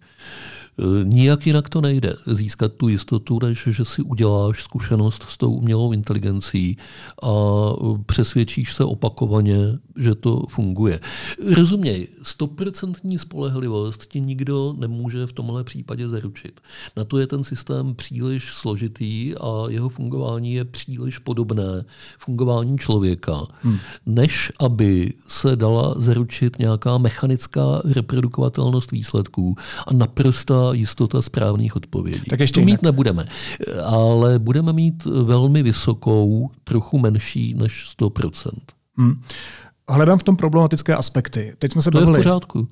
Eh, 0.79 1.03
nijak 1.03 1.47
jinak 1.47 1.69
to 1.69 1.81
nejde 1.81 2.15
získat 2.25 2.73
tu 2.73 2.87
jistotu, 2.87 3.39
než 3.43 3.67
že 3.71 3.85
si 3.85 4.01
uděláš 4.01 4.63
zkušenost 4.63 5.23
s 5.29 5.37
tou 5.37 5.53
umělou 5.53 5.91
inteligencí 5.91 6.77
a 7.23 7.29
přesvědčíš 8.05 8.73
se 8.73 8.83
opakovaně, 8.83 9.57
že 9.97 10.15
to 10.15 10.43
funguje. 10.49 10.99
Rozuměj, 11.55 12.07
stoprocentní 12.23 13.19
spolehlivost 13.19 14.05
ti 14.05 14.21
nikdo 14.21 14.73
nemůže 14.77 15.27
v 15.27 15.33
tomhle 15.33 15.63
případě 15.63 16.07
zaručit. 16.07 16.61
Na 16.97 17.03
to 17.03 17.17
je 17.17 17.27
ten 17.27 17.43
systém 17.43 17.95
příliš 17.95 18.53
složitý 18.53 19.35
a 19.35 19.69
jeho 19.69 19.89
fungování 19.89 20.53
je 20.53 20.65
příliš 20.65 21.17
podobné 21.17 21.85
fungování 22.17 22.77
člověka, 22.77 23.41
hmm. 23.61 23.77
než 24.05 24.51
aby 24.59 25.13
se 25.27 25.55
dala 25.55 25.93
zaručit 25.97 26.59
nějaká 26.59 26.97
mechanická 26.97 27.81
reprodukovatelnost 27.85 28.91
výsledků 28.91 29.55
a 29.87 29.93
naprosto 30.63 30.73
jistota 30.73 31.21
správných 31.21 31.75
odpovědí. 31.75 32.23
Tak 32.29 32.39
ještě 32.39 32.59
to 32.59 32.65
mít 32.65 32.81
nebudeme, 32.81 33.25
ale 33.83 34.39
budeme 34.39 34.73
mít 34.73 35.05
velmi 35.05 35.63
vysokou, 35.63 36.49
trochu 36.63 36.99
menší 36.99 37.53
než 37.53 37.95
100%. 37.99 38.51
Hmm. 38.97 39.21
Hledám 39.89 40.19
v 40.19 40.23
tom 40.23 40.35
problematické 40.35 40.95
aspekty. 40.95 41.53
Teď 41.59 41.71
jsme 41.71 41.81
se 41.81 41.91
to 41.91 41.99
bavili 41.99 42.23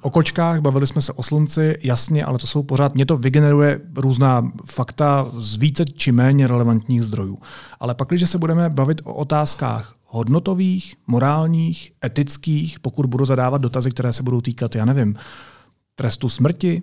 o 0.01 0.09
kočkách, 0.09 0.61
bavili 0.61 0.87
jsme 0.87 1.01
se 1.01 1.13
o 1.13 1.23
slunci, 1.23 1.77
jasně, 1.83 2.25
ale 2.25 2.37
to 2.37 2.47
jsou 2.47 2.63
pořád, 2.63 2.95
mě 2.95 3.05
to 3.05 3.17
vygeneruje 3.17 3.79
různá 3.95 4.51
fakta 4.65 5.31
z 5.37 5.57
více 5.57 5.85
či 5.85 6.11
méně 6.11 6.47
relevantních 6.47 7.03
zdrojů. 7.03 7.37
Ale 7.79 7.95
pak, 7.95 8.07
když 8.07 8.29
se 8.29 8.37
budeme 8.37 8.69
bavit 8.69 9.01
o 9.03 9.13
otázkách 9.13 9.95
hodnotových, 10.05 10.95
morálních, 11.07 11.91
etických, 12.05 12.79
pokud 12.79 13.05
budu 13.05 13.25
zadávat 13.25 13.61
dotazy, 13.61 13.91
které 13.91 14.13
se 14.13 14.23
budou 14.23 14.41
týkat, 14.41 14.75
já 14.75 14.85
nevím, 14.85 15.15
trestu 15.95 16.29
smrti, 16.29 16.81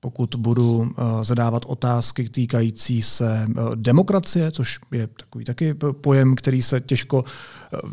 pokud 0.00 0.34
budu 0.38 0.90
zadávat 1.22 1.62
otázky 1.66 2.28
týkající 2.28 3.02
se 3.02 3.46
demokracie, 3.74 4.50
což 4.50 4.78
je 4.92 5.06
takový 5.06 5.44
taky 5.44 5.74
pojem, 6.00 6.36
který 6.36 6.62
se 6.62 6.80
těžko 6.80 7.24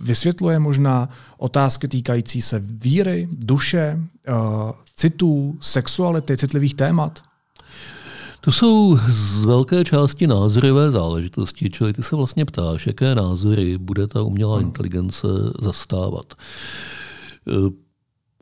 vysvětluje 0.01 0.59
možná, 0.59 1.09
otázky 1.37 1.87
týkající 1.87 2.41
se 2.41 2.61
víry, 2.63 3.29
duše, 3.31 3.99
citů, 4.95 5.57
sexuality, 5.61 6.37
citlivých 6.37 6.75
témat. 6.75 7.23
To 8.41 8.51
jsou 8.51 8.99
z 9.09 9.45
velké 9.45 9.85
části 9.85 10.27
názorové 10.27 10.91
záležitosti, 10.91 11.69
čili 11.69 11.93
ty 11.93 12.03
se 12.03 12.15
vlastně 12.15 12.45
ptáš, 12.45 12.87
jaké 12.87 13.15
názory 13.15 13.77
bude 13.77 14.07
ta 14.07 14.21
umělá 14.21 14.61
inteligence 14.61 15.27
zastávat. 15.61 16.33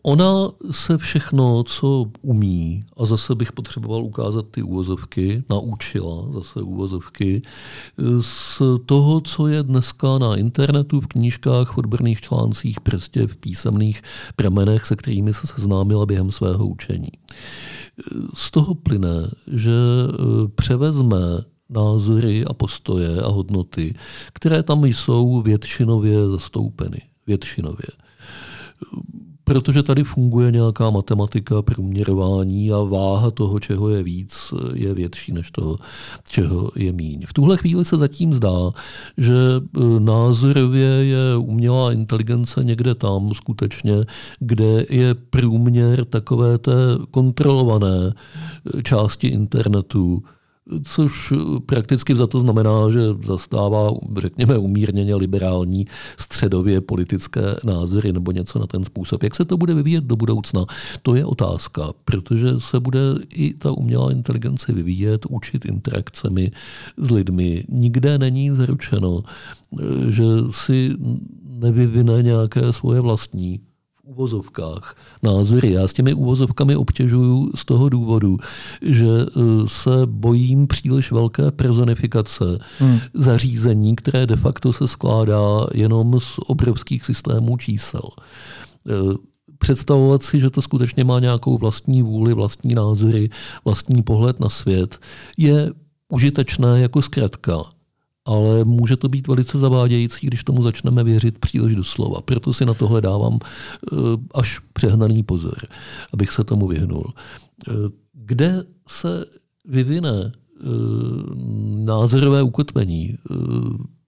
Ona 0.07 0.49
se 0.71 0.97
všechno, 0.97 1.63
co 1.63 2.05
umí, 2.21 2.85
a 2.97 3.05
zase 3.05 3.35
bych 3.35 3.51
potřeboval 3.51 4.03
ukázat 4.03 4.45
ty 4.51 4.63
úvozovky, 4.63 5.43
naučila 5.49 6.31
zase 6.33 6.61
úvozovky, 6.61 7.41
z 8.21 8.61
toho, 8.85 9.21
co 9.21 9.47
je 9.47 9.63
dneska 9.63 10.17
na 10.17 10.35
internetu, 10.35 11.01
v 11.01 11.07
knížkách, 11.07 11.71
v 11.73 11.77
odborných 11.77 12.21
článcích, 12.21 12.79
prostě 12.81 13.27
v 13.27 13.37
písemných 13.37 14.01
pramenech, 14.35 14.85
se 14.85 14.95
kterými 14.95 15.33
se 15.33 15.47
seznámila 15.47 16.05
během 16.05 16.31
svého 16.31 16.67
učení. 16.67 17.11
Z 18.33 18.51
toho 18.51 18.75
plyne, 18.75 19.29
že 19.51 19.71
e, 19.71 20.47
převezme 20.55 21.17
názory 21.69 22.45
a 22.45 22.53
postoje 22.53 23.21
a 23.21 23.27
hodnoty, 23.27 23.95
které 24.33 24.63
tam 24.63 24.85
jsou 24.85 25.41
většinově 25.41 26.27
zastoupeny. 26.27 27.01
Většinově 27.27 27.87
Protože 29.45 29.83
tady 29.83 30.03
funguje 30.03 30.51
nějaká 30.51 30.89
matematika, 30.89 31.61
průměrování 31.61 32.71
a 32.71 32.77
váha 32.77 33.31
toho, 33.31 33.59
čeho 33.59 33.89
je 33.89 34.03
víc, 34.03 34.53
je 34.73 34.93
větší 34.93 35.31
než 35.31 35.51
toho, 35.51 35.77
čeho 36.29 36.71
je 36.75 36.91
míň. 36.91 37.25
V 37.27 37.33
tuhle 37.33 37.57
chvíli 37.57 37.85
se 37.85 37.97
zatím 37.97 38.33
zdá, 38.33 38.71
že 39.17 39.33
e, 39.33 39.99
názorově 39.99 40.87
je 40.87 41.37
umělá 41.37 41.91
inteligence 41.91 42.63
někde 42.63 42.95
tam 42.95 43.33
skutečně, 43.33 43.95
kde 44.39 44.85
je 44.89 45.13
průměr 45.13 46.05
takové 46.05 46.57
té 46.57 46.71
kontrolované 47.11 48.13
e, 48.77 48.83
části 48.83 49.27
internetu, 49.27 50.23
což 50.83 51.33
prakticky 51.65 52.15
za 52.15 52.27
to 52.27 52.39
znamená, 52.39 52.91
že 52.91 52.99
zastává, 53.27 53.89
řekněme, 54.17 54.57
umírněně 54.57 55.15
liberální 55.15 55.87
středově 56.19 56.81
politické 56.81 57.41
názory 57.63 58.13
nebo 58.13 58.31
něco 58.31 58.59
na 58.59 58.67
ten 58.67 58.85
způsob. 58.85 59.23
Jak 59.23 59.35
se 59.35 59.45
to 59.45 59.57
bude 59.57 59.73
vyvíjet 59.73 60.03
do 60.03 60.15
budoucna, 60.15 60.65
to 61.01 61.15
je 61.15 61.25
otázka, 61.25 61.93
protože 62.05 62.59
se 62.59 62.79
bude 62.79 62.99
i 63.29 63.53
ta 63.53 63.71
umělá 63.71 64.11
inteligence 64.11 64.73
vyvíjet, 64.73 65.25
učit 65.29 65.65
interakcemi 65.65 66.51
s 66.97 67.11
lidmi. 67.11 67.65
Nikde 67.69 68.17
není 68.17 68.49
zaručeno, 68.49 69.23
že 70.09 70.23
si 70.51 70.95
nevyvine 71.49 72.23
nějaké 72.23 72.73
svoje 72.73 73.01
vlastní 73.01 73.59
uvozovkách 74.05 74.95
názory. 75.23 75.71
Já 75.71 75.87
s 75.87 75.93
těmi 75.93 76.13
uvozovkami 76.13 76.75
obtěžuju 76.75 77.51
z 77.55 77.65
toho 77.65 77.89
důvodu, 77.89 78.37
že 78.81 79.07
e, 79.07 79.25
se 79.67 79.89
bojím 80.05 80.67
příliš 80.67 81.11
velké 81.11 81.51
personifikace 81.51 82.59
hmm. 82.79 82.99
zařízení, 83.13 83.95
které 83.95 84.27
de 84.27 84.35
facto 84.35 84.73
se 84.73 84.87
skládá 84.87 85.67
jenom 85.73 86.19
z 86.19 86.35
obrovských 86.47 87.05
systémů 87.05 87.57
čísel 87.57 88.01
e, 88.01 88.91
představovat 89.57 90.23
si, 90.23 90.39
že 90.39 90.49
to 90.49 90.61
skutečně 90.61 91.03
má 91.03 91.19
nějakou 91.19 91.57
vlastní 91.57 92.01
vůli, 92.01 92.33
vlastní 92.33 92.75
názory, 92.75 93.29
vlastní 93.65 94.03
pohled 94.03 94.39
na 94.39 94.49
svět, 94.49 94.99
je 95.37 95.71
užitečné 96.09 96.79
jako 96.79 97.01
zkratka 97.01 97.63
ale 98.25 98.63
může 98.63 98.97
to 98.97 99.09
být 99.09 99.27
velice 99.27 99.59
zavádějící, 99.59 100.27
když 100.27 100.43
tomu 100.43 100.63
začneme 100.63 101.03
věřit 101.03 101.39
příliš 101.39 101.75
doslova. 101.75 102.21
Proto 102.21 102.53
si 102.53 102.65
na 102.65 102.73
tohle 102.73 103.01
dávám 103.01 103.39
eh, 103.39 103.95
až 104.33 104.59
přehnaný 104.73 105.23
pozor, 105.23 105.57
abych 106.13 106.31
se 106.31 106.43
tomu 106.43 106.67
vyhnul. 106.67 107.13
Eh, 107.69 107.71
kde 108.13 108.63
se 108.87 109.25
vyvine 109.65 110.31
eh, 110.31 110.65
názorové 111.85 112.43
ukotvení 112.43 113.17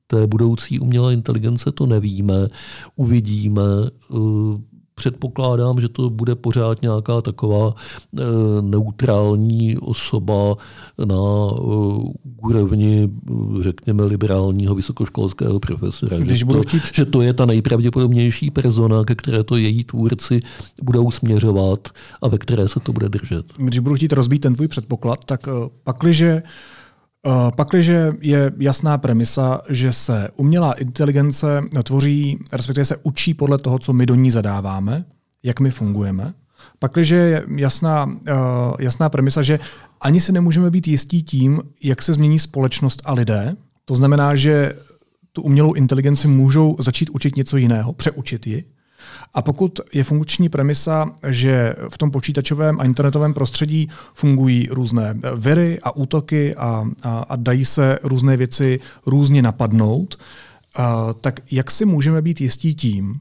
té 0.07 0.27
budoucí 0.27 0.79
umělé 0.79 1.13
inteligence, 1.13 1.71
to 1.71 1.86
nevíme, 1.86 2.47
uvidíme 2.95 3.62
předpokládám, 4.98 5.82
že 5.82 5.89
to 5.89 6.10
bude 6.10 6.36
pořád 6.36 6.82
nějaká 6.82 7.22
taková 7.22 7.74
e, 7.74 8.22
neutrální 8.62 9.77
osoba 9.77 10.56
na 11.06 11.16
e, 11.16 11.58
úrovni, 12.42 13.10
řekněme, 13.62 14.04
liberálního 14.04 14.75
vysokoškolského 14.75 15.60
profesora. 15.60 16.18
Když 16.18 16.39
že, 16.39 16.46
to, 16.46 16.62
chtít... 16.62 16.82
že 16.94 17.06
to 17.06 17.22
je 17.22 17.34
ta 17.34 17.46
nejpravděpodobnější 17.46 18.51
persona, 18.51 19.04
ke 19.04 19.16
které 19.16 19.44
to 19.44 19.58
její 19.58 19.84
tvůrci 19.84 20.39
budou 20.82 21.12
směřovat 21.12 21.89
a 22.22 22.27
ve 22.27 22.38
které 22.38 22.68
se 22.68 22.80
to 22.80 22.94
bude 22.94 23.10
držet. 23.10 23.46
Když 23.58 23.80
budu 23.80 23.96
chtít 23.96 24.13
rozbít 24.13 24.42
ten 24.42 24.56
tvůj 24.56 24.68
předpoklad, 24.68 25.25
tak 25.25 25.48
uh, 25.48 25.68
pakliže 25.84 26.44
Eh, 26.44 26.76
pakliže 27.55 28.12
je 28.22 28.51
jasná 28.57 28.98
premisa, 28.98 29.62
že 29.69 29.93
se 29.93 30.29
umělá 30.36 30.74
inteligence 30.74 31.63
tvoří, 31.84 32.39
respektive 32.53 32.86
se 32.86 32.98
učí 33.03 33.34
podle 33.34 33.57
toho, 33.57 33.79
co 33.79 33.93
my 33.93 34.05
do 34.05 34.15
ní 34.15 34.31
zadáváme, 34.31 35.05
jak 35.43 35.60
my 35.60 35.72
fungujeme, 35.72 36.34
pakliže 36.79 37.15
je 37.15 37.46
jasná, 37.55 38.12
eh, 38.27 38.34
jasná 38.79 39.10
premisa, 39.10 39.41
že 39.41 39.60
ani 40.01 40.22
si 40.22 40.31
nemůžeme 40.31 40.69
být 40.69 40.88
jistí 40.88 41.24
tím, 41.24 41.62
jak 41.84 42.01
se 42.01 42.13
změní 42.13 42.39
společnost 42.39 43.01
a 43.05 43.13
lidé, 43.13 43.55
to 43.86 43.96
znamená, 43.96 44.36
že 44.36 44.74
tu 45.34 45.41
umělou 45.41 45.74
inteligenci 45.74 46.27
můžou 46.27 46.75
začít 46.79 47.10
učit 47.10 47.36
něco 47.36 47.57
jiného, 47.57 47.93
přeučit 47.93 48.48
ji, 48.48 48.63
a 49.34 49.42
pokud 49.42 49.80
je 49.94 50.04
funkční 50.04 50.50
premisa, 50.50 51.16
že 51.27 51.75
v 51.89 51.98
tom 51.98 52.12
počítačovém 52.12 52.80
a 52.80 52.84
internetovém 52.84 53.34
prostředí 53.34 53.89
fungují 54.13 54.68
různé 54.72 55.20
viry 55.36 55.80
a 55.84 55.96
útoky 55.96 56.56
a, 56.56 56.86
a, 57.04 57.20
a 57.20 57.36
dají 57.36 57.66
se 57.66 58.00
různé 58.04 58.38
věci 58.38 58.80
různě 59.06 59.42
napadnout, 59.42 60.16
a, 60.75 61.13
tak 61.13 61.39
jak 61.51 61.72
si 61.72 61.86
můžeme 61.86 62.22
být 62.22 62.42
jistí 62.42 62.75
tím, 62.75 63.20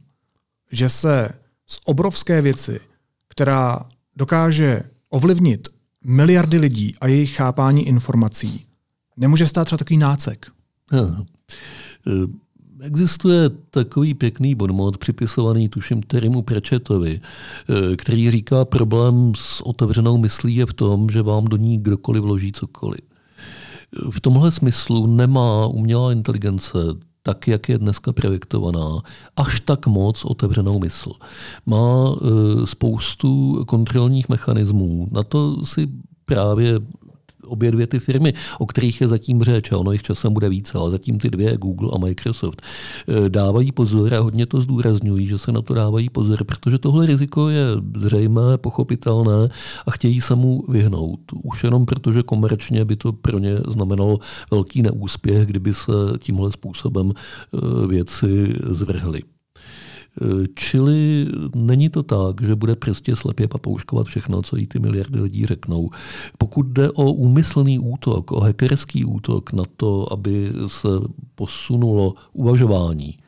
že 0.72 0.88
se 0.88 1.28
z 1.66 1.78
obrovské 1.84 2.42
věci, 2.42 2.80
která 3.28 3.80
dokáže 4.16 4.82
ovlivnit 5.08 5.68
miliardy 6.04 6.58
lidí 6.58 6.94
a 7.00 7.06
jejich 7.06 7.34
chápání 7.36 7.88
informací, 7.88 8.66
nemůže 9.16 9.48
stát 9.48 9.64
třeba 9.64 9.78
takový 9.78 9.96
nácek? 9.96 10.46
Aha. 10.90 11.24
Existuje 12.86 13.50
takový 13.70 14.14
pěkný 14.14 14.54
bonmot 14.54 14.98
připisovaný 14.98 15.68
tuším 15.68 16.02
Terimu 16.02 16.42
Prečetovi, 16.42 17.20
eh, 17.20 17.96
který 17.96 18.30
říká, 18.30 18.64
problém 18.64 19.32
s 19.36 19.60
otevřenou 19.60 20.18
myslí 20.18 20.56
je 20.56 20.66
v 20.66 20.72
tom, 20.72 21.10
že 21.10 21.22
vám 21.22 21.44
do 21.44 21.56
ní 21.56 21.78
kdokoliv 21.78 22.22
vloží 22.22 22.52
cokoliv. 22.52 23.00
V 24.10 24.20
tomhle 24.20 24.52
smyslu 24.52 25.06
nemá 25.06 25.66
umělá 25.66 26.12
inteligence 26.12 26.78
tak, 27.22 27.48
jak 27.48 27.68
je 27.68 27.78
dneska 27.78 28.12
projektovaná, 28.12 29.02
až 29.36 29.60
tak 29.60 29.86
moc 29.86 30.24
otevřenou 30.24 30.78
mysl. 30.78 31.12
Má 31.66 32.10
e, 32.10 32.66
spoustu 32.66 33.64
kontrolních 33.66 34.28
mechanismů. 34.28 35.08
Na 35.12 35.22
to 35.22 35.66
si 35.66 35.88
právě 36.24 36.78
obě 37.46 37.72
dvě 37.72 37.86
ty 37.86 37.98
firmy, 37.98 38.34
o 38.58 38.66
kterých 38.66 39.00
je 39.00 39.08
zatím 39.08 39.42
řeč, 39.42 39.72
ono 39.72 39.92
jich 39.92 40.02
časem 40.02 40.32
bude 40.32 40.48
více, 40.48 40.78
ale 40.78 40.90
zatím 40.90 41.18
ty 41.18 41.30
dvě, 41.30 41.56
Google 41.56 41.90
a 41.94 41.98
Microsoft, 41.98 42.62
eh, 42.62 43.28
dávají 43.28 43.72
pozor 43.72 44.14
a 44.14 44.20
hodně 44.20 44.46
to 44.46 44.60
zdůrazňují, 44.60 45.26
že 45.26 45.38
se 45.38 45.52
na 45.52 45.62
to 45.62 45.74
dávají 45.74 46.08
pozor, 46.08 46.44
protože 46.44 46.78
tohle 46.78 47.06
riziko 47.06 47.48
je 47.48 47.64
zřejmé, 47.96 48.58
pochopitelné 48.58 49.48
a 49.86 49.90
chtějí 49.90 50.20
se 50.20 50.34
mu 50.34 50.64
vyhnout. 50.68 51.20
Už 51.42 51.64
jenom 51.64 51.86
protože 51.86 52.22
komerčně 52.22 52.84
by 52.84 52.96
to 52.96 53.12
pro 53.12 53.38
ně 53.38 53.56
znamenalo 53.68 54.18
velký 54.50 54.82
neúspěch, 54.82 55.46
kdyby 55.46 55.74
se 55.74 55.92
tímhle 56.18 56.52
způsobem 56.52 57.12
eh, 57.12 57.86
věci 57.86 58.54
zvrhly. 58.70 59.35
Čili 60.54 61.26
není 61.54 61.88
to 61.88 62.02
tak, 62.02 62.42
že 62.42 62.54
bude 62.54 62.76
prostě 62.76 63.16
slepě 63.16 63.48
papouškovat 63.48 64.06
všechno, 64.06 64.42
co 64.42 64.56
jí 64.56 64.66
ty 64.66 64.78
miliardy 64.78 65.20
lidí 65.20 65.46
řeknou. 65.46 65.90
Pokud 66.38 66.66
jde 66.66 66.90
o 66.90 67.12
úmyslný 67.12 67.78
útok, 67.78 68.32
o 68.32 68.40
hackerský 68.40 69.04
útok 69.04 69.52
na 69.52 69.62
to, 69.76 70.12
aby 70.12 70.52
se 70.66 70.88
posunulo 71.34 72.14
uvažování, 72.32 73.18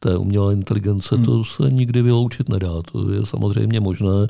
té 0.00 0.16
umělé 0.16 0.52
inteligence, 0.52 1.16
hmm. 1.16 1.24
to 1.24 1.44
se 1.44 1.70
nikdy 1.70 2.02
vyloučit 2.02 2.48
nedá. 2.48 2.82
To 2.92 3.10
je 3.10 3.26
samozřejmě 3.26 3.80
možné. 3.80 4.26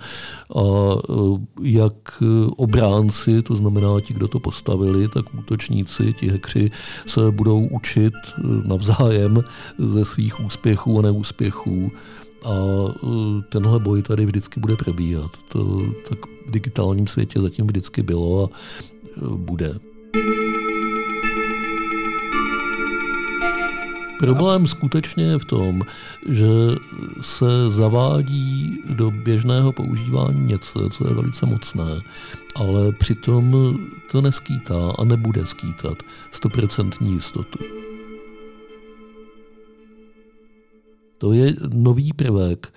A 0.57 0.62
e, 0.62 1.15
jak 1.62 2.23
obránci, 2.57 3.43
to 3.43 3.57
znamená 3.57 4.00
ti, 4.00 4.15
kdo 4.15 4.29
to 4.29 4.41
postavili, 4.41 5.09
tak 5.09 5.35
útočníci, 5.39 6.15
ti 6.21 6.31
hekři 6.31 6.71
se 7.07 7.31
budou 7.31 7.67
učit 7.67 8.15
e, 8.15 8.69
navzájem 8.69 9.43
ze 9.79 10.05
svých 10.05 10.45
úspěchů 10.45 10.99
a 10.99 11.03
neúspěchů 11.03 11.93
A 12.45 12.55
tenhle 13.49 13.79
boj 13.79 14.03
tady 14.03 14.27
vždycky 14.27 14.61
bude 14.61 14.77
probíhat. 14.77 15.31
To 15.49 15.83
tak 16.09 16.19
v 16.47 16.50
digitálním 16.50 17.07
světě 17.07 17.41
zatím 17.41 17.67
vždycky 17.67 18.03
bylo 18.03 18.45
a 18.45 18.49
bude. 19.37 19.75
Problém 24.21 24.67
skutečně 24.67 25.25
je 25.25 25.39
v 25.39 25.45
tom, 25.45 25.83
že 26.29 26.47
se 27.23 27.71
zavádí 27.71 28.79
do 28.95 29.11
běžného 29.11 29.73
používání 29.73 30.47
něco, 30.47 30.89
co 30.91 31.09
je 31.09 31.15
velice 31.15 31.47
mocné, 31.47 32.00
ale 32.57 32.93
přitom 32.93 33.57
to 34.12 34.21
neskýtá 34.21 34.93
a 34.99 35.05
nebude 35.05 35.47
skýtat 35.47 35.99
stoprocentní 36.33 37.12
jistotu. 37.12 37.59
To 41.19 41.33
je 41.33 41.55
nový 41.75 42.12
prvek, 42.12 42.73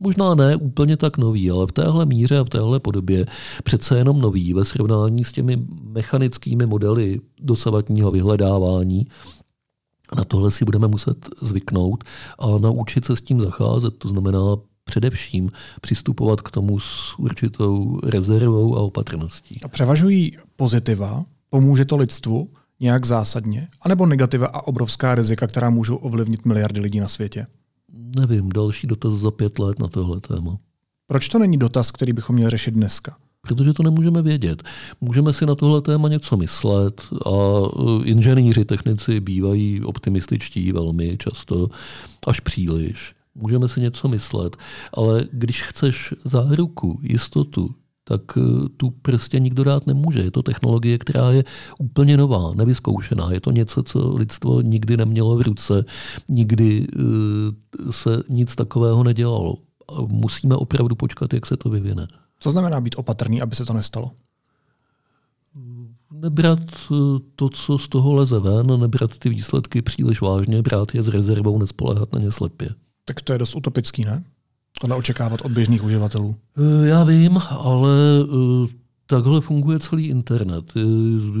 Možná 0.00 0.34
ne 0.34 0.56
úplně 0.56 0.96
tak 0.96 1.18
nový, 1.18 1.50
ale 1.50 1.66
v 1.66 1.72
téhle 1.72 2.06
míře 2.06 2.38
a 2.38 2.44
v 2.44 2.48
téhle 2.48 2.80
podobě 2.80 3.26
přece 3.64 3.98
jenom 3.98 4.20
nový 4.20 4.54
ve 4.54 4.64
srovnání 4.64 5.24
s 5.24 5.32
těmi 5.32 5.58
mechanickými 5.82 6.66
modely 6.66 7.20
dosavatního 7.40 8.10
vyhledávání, 8.10 9.06
na 10.14 10.24
tohle 10.24 10.50
si 10.50 10.64
budeme 10.64 10.88
muset 10.88 11.28
zvyknout 11.42 12.04
a 12.38 12.46
naučit 12.58 13.04
se 13.04 13.16
s 13.16 13.20
tím 13.20 13.40
zacházet. 13.40 13.98
To 13.98 14.08
znamená 14.08 14.40
především 14.84 15.50
přistupovat 15.80 16.40
k 16.40 16.50
tomu 16.50 16.80
s 16.80 17.18
určitou 17.18 18.00
rezervou 18.04 18.76
a 18.76 18.80
opatrností. 18.80 19.60
A 19.62 19.68
převažují 19.68 20.36
pozitiva? 20.56 21.24
Pomůže 21.50 21.84
to 21.84 21.96
lidstvu 21.96 22.48
nějak 22.80 23.06
zásadně? 23.06 23.68
A 23.82 23.88
nebo 23.88 24.06
negativa 24.06 24.46
a 24.46 24.66
obrovská 24.66 25.14
rizika, 25.14 25.46
která 25.46 25.70
můžou 25.70 25.96
ovlivnit 25.96 26.44
miliardy 26.44 26.80
lidí 26.80 27.00
na 27.00 27.08
světě? 27.08 27.46
Nevím, 28.20 28.48
další 28.48 28.86
dotaz 28.86 29.12
za 29.12 29.30
pět 29.30 29.58
let 29.58 29.78
na 29.78 29.88
tohle 29.88 30.20
téma. 30.20 30.58
Proč 31.06 31.28
to 31.28 31.38
není 31.38 31.58
dotaz, 31.58 31.90
který 31.90 32.12
bychom 32.12 32.36
měli 32.36 32.50
řešit 32.50 32.70
dneska? 32.70 33.16
Protože 33.46 33.72
to 33.72 33.82
nemůžeme 33.82 34.22
vědět. 34.22 34.62
Můžeme 35.00 35.32
si 35.32 35.46
na 35.46 35.54
tohle 35.54 35.82
téma 35.82 36.08
něco 36.08 36.36
myslet 36.36 37.02
a 37.26 37.30
e, 37.30 38.04
inženýři, 38.04 38.64
technici 38.64 39.20
bývají 39.20 39.82
optimističtí 39.84 40.72
velmi 40.72 41.16
často, 41.18 41.68
až 42.26 42.40
příliš. 42.40 43.14
Můžeme 43.34 43.68
si 43.68 43.80
něco 43.80 44.08
myslet, 44.08 44.56
ale 44.94 45.24
když 45.32 45.62
chceš 45.62 46.14
záruku, 46.24 47.00
jistotu, 47.02 47.74
tak 48.08 48.22
e, 48.36 48.68
tu 48.76 48.90
prostě 48.90 49.40
nikdo 49.40 49.64
dát 49.64 49.86
nemůže. 49.86 50.20
Je 50.20 50.30
to 50.30 50.42
technologie, 50.42 50.98
která 50.98 51.30
je 51.30 51.44
úplně 51.78 52.16
nová, 52.16 52.54
nevyzkoušená. 52.54 53.32
Je 53.32 53.40
to 53.40 53.50
něco, 53.50 53.82
co 53.82 54.16
lidstvo 54.16 54.60
nikdy 54.60 54.96
nemělo 54.96 55.36
v 55.36 55.42
ruce, 55.42 55.84
nikdy 56.28 56.86
e, 56.86 57.92
se 57.92 58.22
nic 58.28 58.54
takového 58.54 59.04
nedělalo. 59.04 59.54
Musíme 60.08 60.56
opravdu 60.56 60.94
počkat, 60.94 61.34
jak 61.34 61.46
se 61.46 61.56
to 61.56 61.70
vyvine. 61.70 62.08
Co 62.46 62.50
znamená 62.50 62.80
být 62.80 62.94
opatrný, 62.98 63.42
aby 63.42 63.56
se 63.56 63.64
to 63.64 63.72
nestalo? 63.72 64.10
Nebrat 66.12 66.58
eh, 66.60 66.94
to, 67.36 67.48
co 67.48 67.78
z 67.78 67.88
toho 67.88 68.14
leze 68.14 68.40
ven, 68.40 68.80
nebrat 68.80 69.18
ty 69.18 69.28
výsledky 69.28 69.82
příliš 69.82 70.20
vážně, 70.20 70.62
brát 70.62 70.94
je 70.94 71.02
s 71.02 71.08
rezervou, 71.08 71.58
nespoléhat 71.58 72.12
na 72.12 72.18
ně 72.18 72.32
slepě. 72.32 72.68
Tak 73.04 73.20
to 73.20 73.32
je 73.32 73.38
dost 73.38 73.54
utopický, 73.54 74.04
ne? 74.04 74.24
To 74.80 74.86
neočekávat 74.86 75.40
od 75.40 75.52
běžných 75.52 75.84
uživatelů. 75.84 76.36
Eh, 76.56 76.86
já 76.86 77.04
vím, 77.04 77.38
ale 77.50 77.90
eh, 78.22 78.68
Takhle 79.06 79.40
funguje 79.40 79.78
celý 79.78 80.08
internet. 80.08 80.72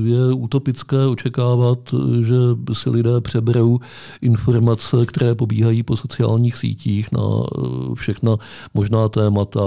Je 0.04 0.32
utopické 0.34 1.06
očekávat, 1.06 1.78
že 2.22 2.34
si 2.72 2.90
lidé 2.90 3.20
přeberou 3.20 3.78
informace, 4.22 5.06
které 5.06 5.34
pobíhají 5.34 5.82
po 5.82 5.96
sociálních 5.96 6.56
sítích 6.56 7.12
na 7.12 7.20
eh, 7.20 7.94
všechna 7.94 8.36
možná 8.74 9.08
témata, 9.08 9.60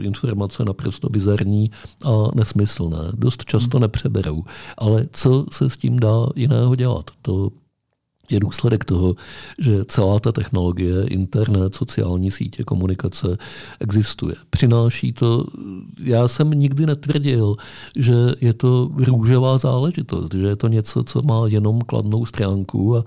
informace 0.00 0.64
naprosto 0.64 1.08
bizarní 1.08 1.70
a 2.04 2.10
nesmyslné. 2.34 2.98
Dost 3.12 3.44
často 3.44 3.78
nepřeberou. 3.78 4.44
Ale 4.78 5.06
co 5.12 5.46
se 5.52 5.70
s 5.70 5.76
tím 5.76 5.98
dá 5.98 6.26
jiného 6.36 6.74
dělat? 6.74 7.10
To 7.22 7.50
je 8.30 8.40
důsledek 8.40 8.84
toho, 8.84 9.16
že 9.58 9.84
celá 9.84 10.20
ta 10.20 10.32
technologie, 10.32 11.04
internet, 11.06 11.74
sociální 11.74 12.30
sítě, 12.30 12.64
komunikace 12.64 13.38
existuje. 13.80 14.34
Přináší 14.50 15.12
to, 15.12 15.44
já 16.00 16.28
jsem 16.28 16.50
nikdy 16.50 16.86
netvrdil, 16.86 17.56
že 17.96 18.14
je 18.40 18.54
to 18.54 18.90
růžová 18.94 19.58
záležitost, 19.58 20.34
že 20.34 20.46
je 20.46 20.56
to 20.56 20.68
něco, 20.68 21.04
co 21.04 21.22
má 21.22 21.46
jenom 21.46 21.80
kladnou 21.80 22.26
stránku 22.26 22.96
a 22.96 23.04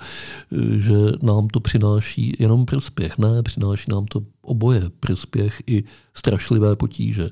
že 0.79 0.95
nám 1.21 1.47
to 1.47 1.59
přináší 1.59 2.35
jenom 2.39 2.65
prospěch. 2.65 3.17
Ne, 3.17 3.43
přináší 3.43 3.91
nám 3.91 4.05
to 4.05 4.21
oboje, 4.41 4.81
prospěch 4.99 5.61
i 5.67 5.83
strašlivé 6.13 6.75
potíže 6.75 7.29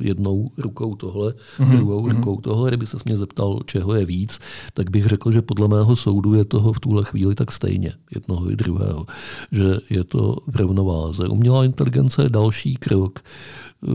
jednou 0.00 0.50
rukou 0.58 0.94
tohle, 0.94 1.32
mm-hmm. 1.32 1.76
druhou 1.76 2.06
mm-hmm. 2.06 2.10
rukou 2.10 2.40
tohle. 2.40 2.70
Kdyby 2.70 2.86
se 2.86 2.96
mě 3.04 3.16
zeptal, 3.16 3.60
čeho 3.66 3.94
je 3.94 4.06
víc, 4.06 4.38
tak 4.74 4.90
bych 4.90 5.06
řekl, 5.06 5.32
že 5.32 5.42
podle 5.42 5.68
mého 5.68 5.96
soudu 5.96 6.34
je 6.34 6.44
toho 6.44 6.72
v 6.72 6.80
tuhle 6.80 7.04
chvíli 7.04 7.34
tak 7.34 7.52
stejně, 7.52 7.92
jednoho 8.14 8.50
i 8.50 8.56
druhého, 8.56 9.06
že 9.52 9.78
je 9.90 10.04
to 10.04 10.36
v 10.46 10.56
rovnováze. 10.56 11.28
Umělá 11.28 11.64
inteligence 11.64 12.22
je 12.22 12.28
další 12.28 12.76
krok, 12.76 13.20
eh, 13.20 13.88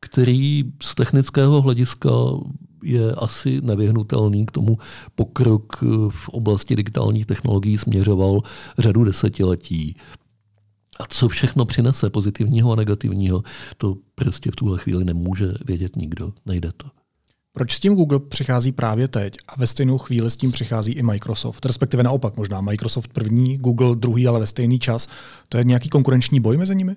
který 0.00 0.64
z 0.82 0.94
technického 0.94 1.62
hlediska 1.62 2.10
je 2.84 3.12
asi 3.12 3.60
nevyhnutelný 3.60 4.46
k 4.46 4.50
tomu 4.50 4.78
pokrok 5.14 5.76
v 6.08 6.28
oblasti 6.28 6.76
digitálních 6.76 7.26
technologií 7.26 7.78
směřoval 7.78 8.40
řadu 8.78 9.04
desetiletí. 9.04 9.96
A 11.00 11.06
co 11.08 11.28
všechno 11.28 11.64
přinese 11.64 12.10
pozitivního 12.10 12.72
a 12.72 12.76
negativního, 12.76 13.42
to 13.76 13.96
prostě 14.14 14.50
v 14.50 14.56
tuhle 14.56 14.78
chvíli 14.78 15.04
nemůže 15.04 15.52
vědět 15.66 15.96
nikdo. 15.96 16.32
Nejde 16.46 16.70
to. 16.76 16.86
Proč 17.52 17.72
s 17.72 17.80
tím 17.80 17.94
Google 17.94 18.20
přichází 18.20 18.72
právě 18.72 19.08
teď 19.08 19.36
a 19.48 19.52
ve 19.58 19.66
stejnou 19.66 19.98
chvíli 19.98 20.30
s 20.30 20.36
tím 20.36 20.52
přichází 20.52 20.92
i 20.92 21.02
Microsoft? 21.02 21.66
Respektive 21.66 22.02
naopak, 22.02 22.36
možná 22.36 22.60
Microsoft 22.60 23.12
první, 23.12 23.58
Google 23.58 23.96
druhý, 23.96 24.28
ale 24.28 24.40
ve 24.40 24.46
stejný 24.46 24.78
čas. 24.78 25.08
To 25.48 25.58
je 25.58 25.64
nějaký 25.64 25.88
konkurenční 25.88 26.40
boj 26.40 26.56
mezi 26.56 26.74
nimi? 26.74 26.96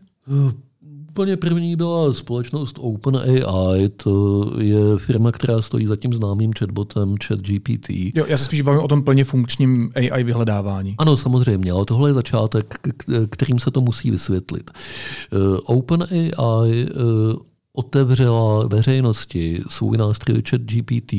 Úplně 1.10 1.38
první 1.38 1.76
byla 1.76 2.13
společnost 2.13 2.76
OpenAI, 2.80 3.89
to 3.89 4.46
je 4.60 4.98
firma, 4.98 5.32
která 5.32 5.62
stojí 5.62 5.86
za 5.86 5.96
tím 5.96 6.13
známým 6.13 6.54
chatbotem 6.60 7.15
ChatGPT. 7.28 7.89
Jo, 7.89 8.26
já 8.28 8.38
se 8.38 8.46
spíš 8.46 8.62
bavím 8.62 8.82
o 8.82 8.88
tom 8.88 9.04
plně 9.04 9.24
funkčním 9.24 9.91
AI 9.96 10.24
vyhledávání. 10.24 10.96
Ano, 10.98 11.17
samozřejmě, 11.17 11.72
ale 11.72 11.86
tohle 11.86 12.10
je 12.10 12.13
začátek, 12.13 12.80
kterým 13.30 13.60
se 13.60 13.72
to 13.72 13.82
musí 13.82 14.12
vysvětlit. 14.12 14.72
Eh, 14.72 15.38
OpenAI 15.65 16.32
eh, 16.34 16.93
otevřela 17.74 18.67
veřejnosti 18.67 19.62
svůj 19.70 19.98
nástroj 19.98 20.41
ChatGPT 20.50 21.13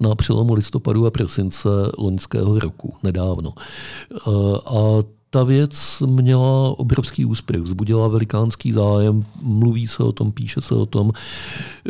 na 0.00 0.14
přelomu 0.14 0.54
listopadu 0.54 1.06
a 1.06 1.10
prosince 1.10 1.68
loňského 1.98 2.58
roku, 2.58 2.94
nedávno. 3.02 3.52
Eh, 3.56 4.30
a 4.66 5.02
ta 5.36 5.44
věc 5.44 6.02
měla 6.06 6.78
obrovský 6.78 7.24
úspěch, 7.24 7.60
vzbudila 7.60 8.08
velikánský 8.08 8.72
zájem, 8.72 9.24
mluví 9.42 9.86
se 9.86 10.02
o 10.02 10.12
tom, 10.12 10.32
píše 10.32 10.60
se 10.60 10.74
o 10.74 10.86
tom. 10.86 11.12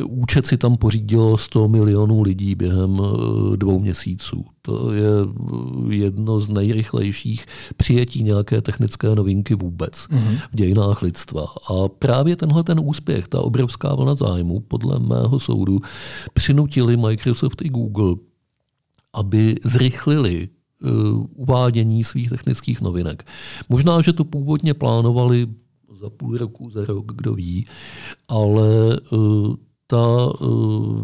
Účet 0.04 0.46
si 0.46 0.56
tam 0.56 0.76
pořídilo 0.76 1.38
100 1.38 1.68
milionů 1.68 2.22
lidí 2.22 2.54
během 2.54 3.00
eh, 3.00 3.56
dvou 3.56 3.78
měsíců. 3.78 4.44
To 4.62 4.92
je 4.92 5.10
eh, 5.90 5.94
jedno 5.94 6.40
z 6.40 6.48
nejrychlejších 6.48 7.46
přijetí 7.76 8.22
nějaké 8.22 8.60
technické 8.60 9.14
novinky 9.14 9.54
vůbec 9.54 9.92
mm-hmm. 9.92 10.38
v 10.52 10.56
dějinách 10.56 11.02
lidstva. 11.02 11.46
A 11.70 11.88
právě 11.88 12.36
tenhle 12.36 12.64
ten 12.64 12.80
úspěch, 12.82 13.28
ta 13.28 13.40
obrovská 13.40 13.94
vlna 13.94 14.14
zájmu, 14.14 14.60
podle 14.60 14.98
mého 14.98 15.40
soudu, 15.40 15.80
přinutili 16.34 16.96
Microsoft 16.96 17.62
i 17.62 17.68
Google, 17.68 18.14
aby 19.12 19.54
zrychlili 19.64 20.48
uvádění 21.34 22.04
svých 22.04 22.28
technických 22.28 22.80
novinek. 22.80 23.26
Možná, 23.68 24.00
že 24.00 24.12
to 24.12 24.24
původně 24.24 24.74
plánovali 24.74 25.46
za 26.00 26.10
půl 26.10 26.36
roku, 26.36 26.70
za 26.70 26.84
rok, 26.84 27.12
kdo 27.12 27.34
ví, 27.34 27.66
ale 28.28 29.00
eh, 29.12 29.16
ta 29.86 30.06
eh, 30.34 30.46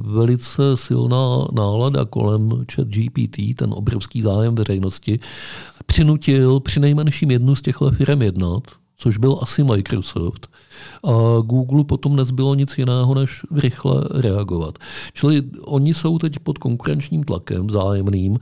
velice 0.00 0.62
silná 0.74 1.46
nálada 1.52 2.04
kolem 2.04 2.50
chat 2.74 2.88
GPT, 2.88 3.56
ten 3.56 3.72
obrovský 3.72 4.22
zájem 4.22 4.54
veřejnosti, 4.54 5.18
přinutil 5.86 6.60
při 6.60 6.80
nejmenším 6.80 7.30
jednu 7.30 7.56
z 7.56 7.62
těchto 7.62 7.90
firm 7.90 8.22
jednat, 8.22 8.62
což 9.02 9.16
byl 9.16 9.38
asi 9.42 9.64
Microsoft. 9.64 10.48
A 11.04 11.40
Google 11.40 11.84
potom 11.84 12.16
nezbylo 12.16 12.54
nic 12.54 12.78
jiného, 12.78 13.14
než 13.14 13.40
rychle 13.54 14.04
reagovat. 14.14 14.78
Čili 15.12 15.42
oni 15.64 15.94
jsou 15.94 16.18
teď 16.18 16.38
pod 16.38 16.58
konkurenčním 16.58 17.24
tlakem 17.24 17.66
vzájemným 17.66 18.38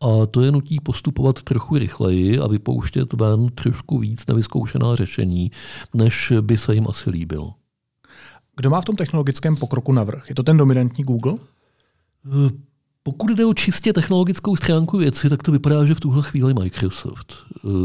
a 0.00 0.26
to 0.26 0.40
je 0.40 0.52
nutí 0.52 0.80
postupovat 0.80 1.42
trochu 1.42 1.78
rychleji 1.78 2.38
a 2.38 2.46
vypouštět 2.46 3.12
ven 3.12 3.48
trošku 3.48 3.98
víc 3.98 4.26
nevyzkoušená 4.26 4.96
řešení, 4.96 5.50
než 5.94 6.32
by 6.40 6.58
se 6.58 6.74
jim 6.74 6.86
asi 6.88 7.10
líbilo. 7.10 7.54
Kdo 8.56 8.70
má 8.70 8.80
v 8.80 8.84
tom 8.84 8.96
technologickém 8.96 9.56
pokroku 9.56 9.92
navrh? 9.92 10.28
Je 10.28 10.34
to 10.34 10.42
ten 10.42 10.56
dominantní 10.56 11.04
Google? 11.04 11.34
Pokud 13.02 13.30
jde 13.30 13.44
o 13.44 13.54
čistě 13.54 13.92
technologickou 13.92 14.56
stránku 14.56 14.98
věci, 14.98 15.28
tak 15.30 15.42
to 15.42 15.52
vypadá, 15.52 15.84
že 15.84 15.94
v 15.94 16.00
tuhle 16.00 16.22
chvíli 16.22 16.54
Microsoft. 16.54 17.34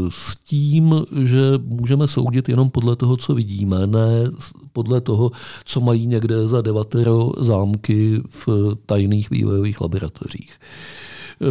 S 0.08 0.34
tím, 0.44 0.94
že 1.24 1.40
můžeme 1.62 2.08
soudit 2.08 2.48
jenom 2.48 2.70
podle 2.70 2.96
toho, 2.96 3.16
co 3.16 3.34
vidíme, 3.34 3.86
ne 3.86 4.30
podle 4.72 5.00
toho, 5.00 5.30
co 5.64 5.80
mají 5.80 6.06
někde 6.06 6.48
za 6.48 6.60
devatero 6.62 7.32
zámky 7.40 8.22
v 8.28 8.48
tajných 8.86 9.30
vývojových 9.30 9.80
laboratořích. 9.80 10.58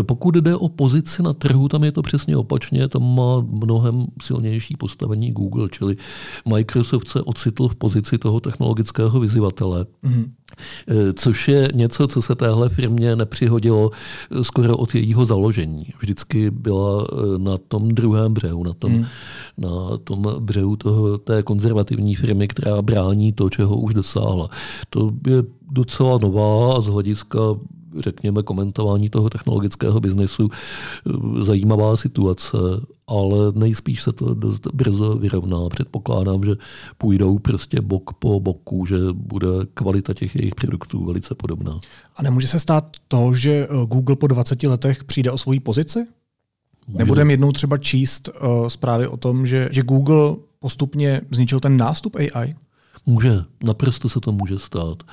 Pokud 0.02 0.36
jde 0.36 0.56
o 0.56 0.69
pozici 0.69 1.24
na 1.24 1.34
trhu, 1.34 1.67
tam 1.67 1.84
je 1.84 1.91
to 1.91 2.02
přesně 2.02 2.38
opačně, 2.38 2.88
tam 2.88 3.15
má 3.15 3.39
mnohem 3.39 4.06
silnější 4.21 4.78
postavení 4.78 5.32
Google, 5.32 5.69
čili 5.71 5.98
Microsoft 6.45 7.08
se 7.08 7.21
ocitl 7.21 7.67
v 7.67 7.76
pozici 7.76 8.17
toho 8.17 8.39
technologického 8.39 9.19
vyzývatele. 9.19 9.86
Mm-hmm 10.04 10.30
což 11.15 11.48
je 11.48 11.69
něco, 11.74 12.08
co 12.08 12.21
se 12.21 12.36
téhle 12.36 12.69
firmě 12.69 13.15
nepřihodilo 13.15 13.91
skoro 14.41 14.78
od 14.78 14.95
jejího 14.95 15.26
založení. 15.26 15.86
Vždycky 16.00 16.52
byla 16.52 17.04
eh, 17.04 17.38
na 17.38 17.58
tom 17.58 17.89
druhém 17.89 18.34
břehu, 18.34 18.63
na 18.63 18.74
tom, 18.74 18.91
hmm. 18.91 19.06
na 19.58 19.98
tom 20.04 20.36
břehu 20.39 20.76
toho, 20.76 21.17
té 21.17 21.43
konzervativní 21.43 22.15
firmy, 22.15 22.48
která 22.48 22.82
brání 22.82 23.34
to, 23.34 23.50
čeho 23.50 23.78
už 23.78 23.93
dosáhla. 23.93 24.50
To 24.89 25.12
je 25.28 25.43
docela 25.71 26.17
nová 26.21 26.78
a 26.78 26.82
z 26.82 26.88
hlediska 26.88 27.39
řekněme, 27.99 28.43
komentování 28.43 29.10
toho 29.10 29.29
technologického 29.29 29.99
biznesu 29.99 30.49
eh, 30.49 31.45
zajímavá 31.45 31.97
situace, 31.97 32.58
ale 33.08 33.38
nejspíš 33.53 34.03
se 34.03 34.12
to 34.12 34.34
dost 34.34 34.67
brzo 34.73 35.15
vyrovná. 35.15 35.58
Předpokládám, 35.69 36.45
že 36.45 36.51
půjdou 36.97 37.39
prostě 37.39 37.81
bok 37.81 38.13
po 38.13 38.39
boku, 38.39 38.86
že 38.86 38.97
bude 39.13 39.47
kvalita 39.73 40.13
těch 40.13 40.36
jejich 40.36 40.55
produktů 40.55 41.05
velice 41.05 41.36
podobná. 41.36 41.79
A 42.15 42.23
nemůže 42.23 42.47
se 42.47 42.60
stát 42.60 42.97
to, 43.08 43.34
že 43.34 43.51
eh, 43.51 43.86
Google 43.86 44.15
po 44.15 44.27
20 44.27 44.63
letech 44.63 45.03
přijde 45.03 45.31
o 45.31 45.38
svoji 45.38 45.60
pozici? 45.60 45.99
Může. 46.88 46.97
Nebudeme 46.97 47.34
jednou 47.34 47.51
třeba 47.51 47.77
číst 47.77 48.29
uh, 48.29 48.67
zprávy 48.67 49.08
o 49.08 49.17
tom, 49.17 49.47
že, 49.47 49.69
že 49.71 49.84
Google 49.84 50.36
postupně 50.60 51.21
zničil 51.31 51.60
ten 51.60 51.77
nástup 51.77 52.15
AI? 52.15 52.53
Může, 53.05 53.43
naprosto 53.63 54.10
se 54.10 54.19
to 54.19 54.31
může 54.31 54.60
stát. 54.60 55.03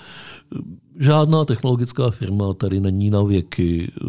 Žádná 0.99 1.45
technologická 1.45 2.11
firma 2.11 2.55
tady 2.55 2.81
není 2.81 3.11
na 3.11 3.23
věky, 3.23 3.93
eh, 3.93 4.07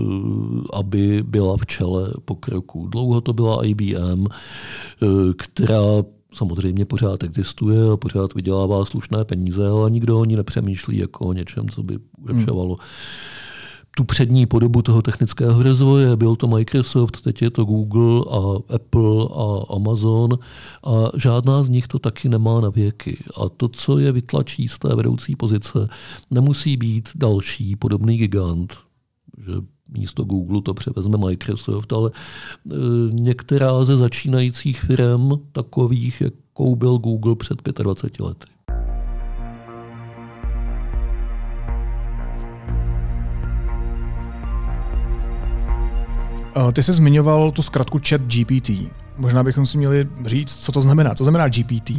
aby 0.73 1.23
byla 1.27 1.57
v 1.57 1.65
čele 1.65 2.13
pokroku. 2.25 2.88
Dlouho 2.88 3.21
to 3.21 3.33
byla 3.33 3.65
IBM, 3.65 4.27
eh, 4.27 5.05
která 5.38 5.81
samozřejmě 6.33 6.86
pořád 6.86 7.23
existuje 7.23 7.91
a 7.91 7.97
pořád 7.97 8.33
vydělává 8.33 8.86
slušné 8.86 9.25
peníze, 9.25 9.67
ale 9.67 9.91
nikdo 9.91 10.19
o 10.19 10.25
ní 10.25 10.36
nepřemýšlí 10.36 10.97
jako 10.97 11.25
o 11.25 11.33
něčem, 11.33 11.69
co 11.69 11.83
by 11.83 11.97
ulepšovalo. 12.17 12.77
Hmm 12.79 12.88
tu 13.95 14.03
přední 14.03 14.45
podobu 14.45 14.82
toho 14.82 15.01
technického 15.01 15.63
rozvoje. 15.63 16.15
Byl 16.15 16.36
to 16.36 16.47
Microsoft, 16.47 17.21
teď 17.21 17.41
je 17.41 17.49
to 17.49 17.65
Google 17.65 18.21
a 18.32 18.73
Apple 18.75 19.27
a 19.36 19.75
Amazon 19.75 20.39
a 20.84 21.17
žádná 21.17 21.63
z 21.63 21.69
nich 21.69 21.88
to 21.88 21.99
taky 21.99 22.29
nemá 22.29 22.62
na 22.62 22.69
věky. 22.69 23.23
A 23.45 23.49
to, 23.49 23.67
co 23.67 23.99
je 23.99 24.12
vytlačí 24.12 24.67
z 24.67 24.79
té 24.79 24.95
vedoucí 24.95 25.36
pozice, 25.36 25.88
nemusí 26.32 26.77
být 26.77 27.10
další 27.15 27.75
podobný 27.75 28.17
gigant, 28.17 28.73
že 29.45 29.53
místo 29.97 30.23
Google 30.23 30.62
to 30.62 30.73
převezme 30.73 31.17
Microsoft, 31.17 31.93
ale 31.93 32.12
e, 32.12 32.75
některá 33.10 33.86
ze 33.86 33.97
začínajících 33.97 34.82
firm, 34.82 35.29
takových, 35.51 36.21
jakou 36.21 36.75
byl 36.75 36.97
Google 36.97 37.36
před 37.36 37.69
25 37.84 38.25
lety. 38.25 38.52
Ty 46.73 46.83
jsi 46.83 46.93
zmiňoval 46.93 47.51
tu 47.51 47.61
zkratku 47.61 47.99
chat 48.07 48.21
GPT. 48.21 48.69
Možná 49.17 49.43
bychom 49.43 49.65
si 49.65 49.77
měli 49.77 50.07
říct, 50.25 50.57
co 50.57 50.71
to 50.71 50.81
znamená. 50.81 51.15
Co 51.15 51.23
znamená 51.23 51.47
GPT? 51.47 51.91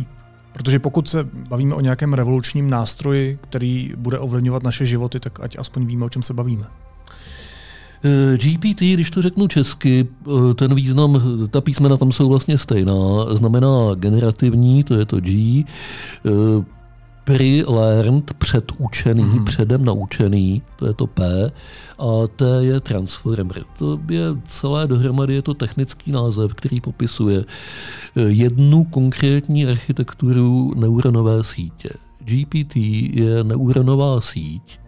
Protože 0.52 0.78
pokud 0.78 1.08
se 1.08 1.24
bavíme 1.24 1.74
o 1.74 1.80
nějakém 1.80 2.14
revolučním 2.14 2.70
nástroji, 2.70 3.38
který 3.40 3.92
bude 3.96 4.18
ovlivňovat 4.18 4.62
naše 4.62 4.86
životy, 4.86 5.20
tak 5.20 5.40
ať 5.40 5.58
aspoň 5.58 5.86
víme, 5.86 6.04
o 6.04 6.08
čem 6.08 6.22
se 6.22 6.34
bavíme. 6.34 6.64
Eh, 8.04 8.38
GPT, 8.38 8.94
když 8.94 9.10
to 9.10 9.22
řeknu 9.22 9.48
česky, 9.48 10.08
eh, 10.26 10.54
ten 10.54 10.74
význam, 10.74 11.22
ta 11.50 11.60
písmena 11.60 11.96
tam 11.96 12.12
jsou 12.12 12.28
vlastně 12.28 12.58
stejná. 12.58 12.94
Znamená 13.32 13.68
generativní, 13.94 14.84
to 14.84 14.94
je 14.94 15.04
to 15.04 15.20
G, 15.20 15.64
pre-learned, 17.24 18.34
předučený, 18.34 19.24
mm-hmm. 19.24 19.44
předem 19.44 19.84
naučený, 19.84 20.62
to 20.76 20.87
je 20.87 20.94
to 20.94 21.06
P, 21.06 21.50
a 21.98 22.26
T 22.37 22.44
je 22.60 22.80
transformer. 22.80 23.64
To 23.78 24.00
je 24.10 24.22
celé 24.46 24.87
dohromady, 24.87 25.34
je 25.34 25.42
to 25.42 25.54
technický 25.54 26.12
název, 26.12 26.54
který 26.54 26.80
popisuje 26.80 27.44
eh, 28.16 28.20
jednu 28.20 28.84
konkrétní 28.84 29.66
architekturu 29.66 30.74
neuronové 30.76 31.44
sítě. 31.44 31.88
GPT 32.20 32.76
je 33.12 33.44
neuronová 33.44 34.20
síť, 34.20 34.78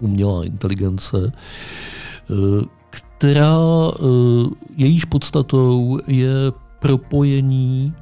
umělá 0.00 0.44
inteligence, 0.44 1.32
eh, 1.32 2.64
která 2.90 3.58
eh, 3.94 4.02
jejíž 4.76 5.04
podstatou 5.04 5.98
je 6.06 6.32
propojení 6.78 7.94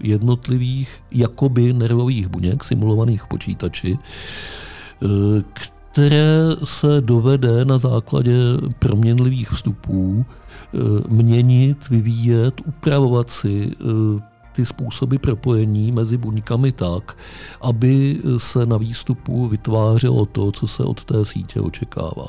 jednotlivých 0.00 0.90
jakoby 1.10 1.72
nervových 1.72 2.28
buněk 2.28 2.64
simulovaných 2.64 3.22
v 3.22 3.28
počítači, 3.28 3.98
eh, 3.98 5.06
které 5.52 6.38
se 6.64 7.00
dovede 7.00 7.64
na 7.64 7.78
základě 7.78 8.36
proměnlivých 8.78 9.50
vstupů 9.50 10.26
eh, 10.26 10.78
měnit, 11.08 11.88
vyvíjet, 11.88 12.60
upravovat 12.66 13.30
si 13.30 13.70
ty 14.52 14.66
způsoby 14.66 15.16
propojení 15.16 15.92
mezi 15.92 16.16
buňkami 16.16 16.72
tak, 16.72 17.16
aby 17.60 18.18
se 18.36 18.66
na 18.66 18.76
výstupu 18.76 19.48
vytvářelo 19.48 20.26
to, 20.26 20.52
co 20.52 20.66
se 20.66 20.82
od 20.82 21.04
té 21.04 21.24
sítě 21.24 21.60
očekává. 21.60 22.28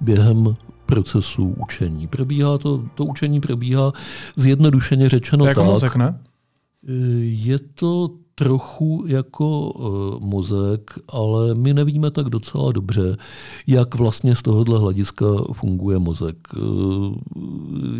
Během 0.00 0.56
procesů 0.86 1.54
učení. 1.58 2.06
Probíhá 2.06 2.58
to, 2.58 2.82
to 2.94 3.04
učení 3.04 3.40
probíhá 3.40 3.92
zjednodušeně 4.36 5.08
řečeno 5.08 5.46
jako 5.46 5.60
tak. 5.60 5.70
mozek, 5.70 5.96
ne? 5.96 6.18
Je 7.22 7.58
to 7.58 8.10
trochu 8.34 9.04
jako 9.06 9.70
uh, 9.70 10.20
mozek, 10.20 10.90
ale 11.08 11.54
my 11.54 11.74
nevíme 11.74 12.10
tak 12.10 12.26
docela 12.26 12.72
dobře, 12.72 13.16
jak 13.66 13.94
vlastně 13.94 14.36
z 14.36 14.42
tohohle 14.42 14.78
hlediska 14.78 15.26
funguje 15.52 15.98
mozek. 15.98 16.36
Uh, 16.56 17.14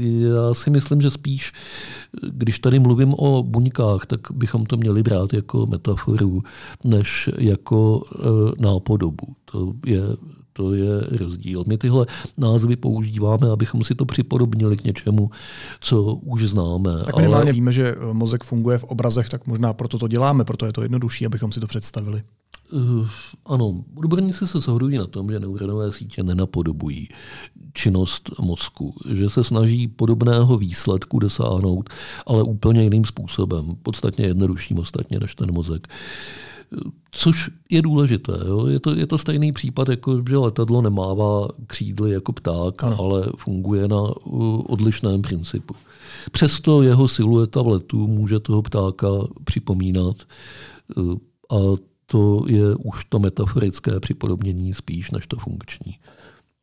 já 0.01 0.55
si 0.55 0.71
myslím, 0.71 1.01
že 1.01 1.11
spíš, 1.11 1.53
když 2.29 2.59
tady 2.59 2.79
mluvím 2.79 3.15
o 3.15 3.43
buňkách, 3.43 4.07
tak 4.07 4.21
bychom 4.31 4.67
to 4.67 4.77
měli 4.77 5.03
brát 5.03 5.33
jako 5.33 5.67
metaforu, 5.67 6.43
než 6.85 7.31
jako 7.39 7.99
uh, 7.99 8.53
nápodobu. 8.59 9.27
To 9.45 9.73
je 9.87 10.03
to 10.57 10.75
je 10.75 11.01
rozdíl. 11.19 11.65
My 11.67 11.79
tyhle 11.79 12.07
názvy 12.39 12.77
používáme, 12.77 13.51
abychom 13.51 13.85
si 13.85 13.95
to 13.95 14.05
připodobnili 14.05 14.77
k 14.77 14.85
něčemu, 14.85 15.31
co 15.81 16.15
už 16.15 16.43
známe. 16.43 16.91
Tak 17.07 17.17
minimálně 17.17 17.51
ale... 17.51 17.53
víme, 17.53 17.73
že 17.73 17.95
eh, 17.95 18.15
mozek 18.15 18.45
funguje 18.45 18.79
v 18.79 18.85
obrazech, 18.85 19.29
tak 19.29 19.47
možná 19.47 19.73
proto 19.73 19.99
to 19.99 20.09
děláme, 20.09 20.45
proto 20.45 20.67
je 20.67 20.73
to 20.73 20.83
jednodušší, 20.83 21.27
abychom 21.27 21.53
si 21.53 21.61
to 21.61 21.67
představili. 21.67 22.23
Uh, 22.73 23.09
ano, 23.47 23.85
odborníci 23.95 24.47
se 24.47 24.61
shodují 24.61 24.99
na 24.99 25.07
tom, 25.07 25.31
že 25.31 25.41
neuronové 25.41 25.93
sítě 25.93 26.23
nenapodobují 26.23 27.09
činnost 27.73 28.31
mozku, 28.41 28.95
že 29.11 29.31
se 29.31 29.45
snaží 29.45 29.89
podobného 29.89 30.59
výsledku 30.59 31.19
dosáhnout, 31.19 31.91
ale 32.27 32.43
úplně 32.43 32.83
jiným 32.83 33.05
způsobem, 33.05 33.77
podstatně 33.83 34.27
jednodušším 34.27 34.79
ostatně 34.79 35.21
než 35.21 35.35
ten 35.35 35.53
mozek. 35.53 35.89
Uh, 35.89 36.54
Což 37.11 37.51
je 37.71 37.83
důležité. 37.83 38.33
Jo? 38.47 38.67
Je, 38.67 38.81
to, 38.81 38.95
je 38.95 39.07
to 39.07 39.19
stejný 39.19 39.53
případ, 39.53 39.89
jako 39.89 40.23
že 40.29 40.37
letadlo 40.37 40.83
nemává 40.83 41.49
křídly 41.67 42.13
jako 42.13 42.33
pták, 42.33 42.85
ano. 42.85 42.97
ale 43.01 43.27
funguje 43.37 43.89
na 43.89 44.03
odlišném 44.67 45.23
principu. 45.23 45.75
Přesto 46.33 46.83
jeho 46.83 47.09
silueta 47.09 47.63
v 47.63 47.67
letu 47.67 48.07
může 48.07 48.41
toho 48.41 48.63
ptáka 48.63 49.07
připomínat 49.45 50.17
e, 50.99 51.01
a 51.57 51.59
to 52.07 52.45
je 52.49 52.75
už 52.75 53.05
to 53.05 53.19
metaforické 53.19 54.01
připodobnění 54.01 54.75
spíš 54.75 55.11
než 55.11 55.27
to 55.27 55.37
funkční. 55.37 55.99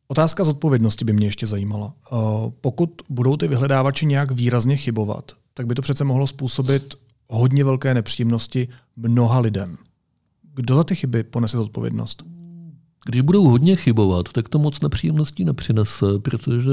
Otázka 0.08 0.44
zodpovědnosti 0.44 1.04
by 1.04 1.12
mě 1.12 1.26
ještě 1.26 1.46
zajímala. 1.46 1.92
E, 1.94 2.16
pokud 2.60 3.02
budou 3.08 3.36
ty 3.36 3.48
vyhledávači 3.48 4.06
nějak 4.06 4.30
výrazně 4.30 4.76
chybovat, 4.76 5.32
tak 5.54 5.66
by 5.66 5.74
to 5.74 5.82
přece 5.82 6.04
mohlo 6.04 6.26
způsobit 6.26 6.94
hodně 7.28 7.64
velké 7.64 7.94
nepříjemnosti 7.94 8.68
mnoha 8.96 9.40
lidem 9.40 9.78
kdo 10.54 10.76
za 10.76 10.84
ty 10.84 10.94
chyby 10.94 11.22
ponese 11.22 11.56
zodpovědnost? 11.56 12.22
Když 13.04 13.20
budou 13.20 13.48
hodně 13.48 13.76
chybovat, 13.76 14.28
tak 14.32 14.48
to 14.48 14.58
moc 14.58 14.80
nepříjemností 14.80 15.44
nepřinese, 15.44 16.06
protože 16.22 16.70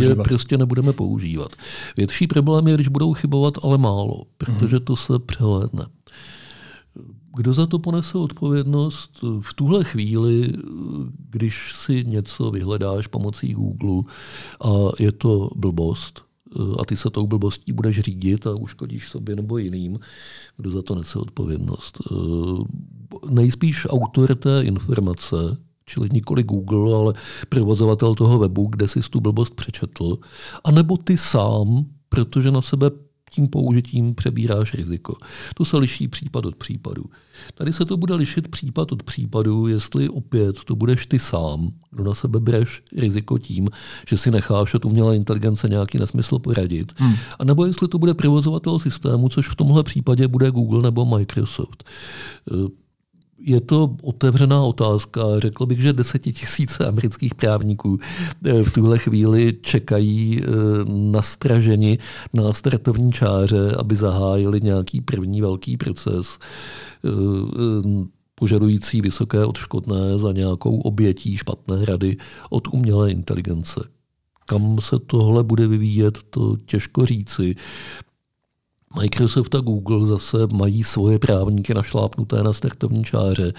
je 0.00 0.14
prostě 0.14 0.58
nebudeme 0.58 0.92
používat. 0.92 1.48
Větší 1.96 2.26
problém 2.26 2.68
je, 2.68 2.74
když 2.74 2.88
budou 2.88 3.14
chybovat, 3.14 3.54
ale 3.62 3.78
málo, 3.78 4.22
protože 4.38 4.80
to 4.80 4.96
se 4.96 5.18
přehlédne. 5.18 5.86
Kdo 7.36 7.54
za 7.54 7.66
to 7.66 7.78
ponese 7.78 8.18
odpovědnost? 8.18 9.10
V 9.40 9.54
tuhle 9.54 9.84
chvíli, 9.84 10.52
když 11.30 11.72
si 11.74 12.04
něco 12.06 12.50
vyhledáš 12.50 13.06
pomocí 13.06 13.52
Google 13.52 14.02
a 14.64 14.68
je 14.98 15.12
to 15.12 15.50
blbost, 15.56 16.25
a 16.80 16.84
ty 16.84 16.96
se 16.96 17.10
tou 17.10 17.26
blbostí 17.26 17.72
budeš 17.72 18.00
řídit 18.00 18.46
a 18.46 18.54
uškodíš 18.54 19.08
sobě 19.08 19.36
nebo 19.36 19.58
jiným, 19.58 19.98
kdo 20.56 20.70
za 20.70 20.82
to 20.82 20.94
nese 20.94 21.18
odpovědnost. 21.18 21.98
Nejspíš 23.30 23.86
autor 23.90 24.34
té 24.34 24.62
informace, 24.62 25.36
čili 25.84 26.08
nikoli 26.12 26.42
Google, 26.42 26.96
ale 26.96 27.14
provozovatel 27.48 28.14
toho 28.14 28.38
webu, 28.38 28.66
kde 28.66 28.88
si 28.88 29.00
tu 29.00 29.20
blbost 29.20 29.54
přečetl, 29.54 30.18
anebo 30.64 30.96
ty 30.96 31.18
sám, 31.18 31.86
protože 32.08 32.50
na 32.50 32.62
sebe 32.62 32.90
tím 33.36 33.48
použitím 33.48 34.14
přebíráš 34.14 34.74
riziko. 34.74 35.16
To 35.54 35.64
se 35.64 35.76
liší 35.76 36.08
případ 36.08 36.46
od 36.46 36.56
případu. 36.56 37.04
Tady 37.54 37.72
se 37.72 37.84
to 37.84 37.96
bude 37.96 38.14
lišit 38.14 38.48
případ 38.48 38.92
od 38.92 39.02
případu, 39.02 39.66
jestli 39.66 40.08
opět 40.08 40.64
to 40.64 40.76
budeš 40.76 41.06
ty 41.06 41.18
sám, 41.18 41.70
kdo 41.90 42.04
na 42.04 42.14
sebe 42.14 42.40
bereš 42.40 42.82
riziko 42.96 43.38
tím, 43.38 43.68
že 44.08 44.16
si 44.16 44.30
necháš 44.30 44.74
od 44.74 44.84
umělé 44.84 45.16
inteligence 45.16 45.68
nějaký 45.68 45.98
nesmysl 45.98 46.38
poradit, 46.38 46.92
hmm. 46.96 47.14
a 47.38 47.44
nebo 47.44 47.66
jestli 47.66 47.88
to 47.88 47.98
bude 47.98 48.14
provozovatel 48.14 48.78
systému, 48.78 49.28
což 49.28 49.48
v 49.48 49.54
tomhle 49.54 49.82
případě 49.82 50.28
bude 50.28 50.50
Google 50.50 50.82
nebo 50.82 51.04
Microsoft 51.04 51.84
je 53.38 53.60
to 53.60 53.96
otevřená 54.02 54.62
otázka. 54.62 55.20
Řekl 55.38 55.66
bych, 55.66 55.80
že 55.80 55.92
desetitisíce 55.92 56.86
amerických 56.86 57.34
právníků 57.34 57.98
eh, 58.44 58.64
v 58.64 58.72
tuhle 58.72 58.98
chvíli 58.98 59.52
čekají 59.60 60.40
eh, 60.42 60.46
nastraženi 60.88 61.98
na 62.32 62.52
startovní 62.52 63.12
čáře, 63.12 63.74
aby 63.78 63.96
zahájili 63.96 64.60
nějaký 64.60 65.00
první 65.00 65.40
velký 65.40 65.76
proces 65.76 66.38
eh, 67.04 67.08
požadující 68.34 69.00
vysoké 69.00 69.44
odškodné 69.44 70.18
za 70.18 70.32
nějakou 70.32 70.80
obětí 70.80 71.36
špatné 71.36 71.84
rady 71.84 72.16
od 72.50 72.68
umělé 72.68 73.10
inteligence. 73.10 73.80
Kam 74.46 74.80
se 74.80 74.98
tohle 74.98 75.44
bude 75.44 75.68
vyvíjet, 75.68 76.18
to 76.30 76.56
těžko 76.56 77.06
říci. 77.06 77.56
Microsoft 78.96 79.54
a 79.54 79.60
Google 79.60 80.06
zase 80.06 80.38
mají 80.52 80.84
svoje 80.84 81.18
právníky 81.18 81.74
našlápnuté 81.74 82.42
na 82.42 82.52
startovní 82.52 83.04
čáře, 83.04 83.52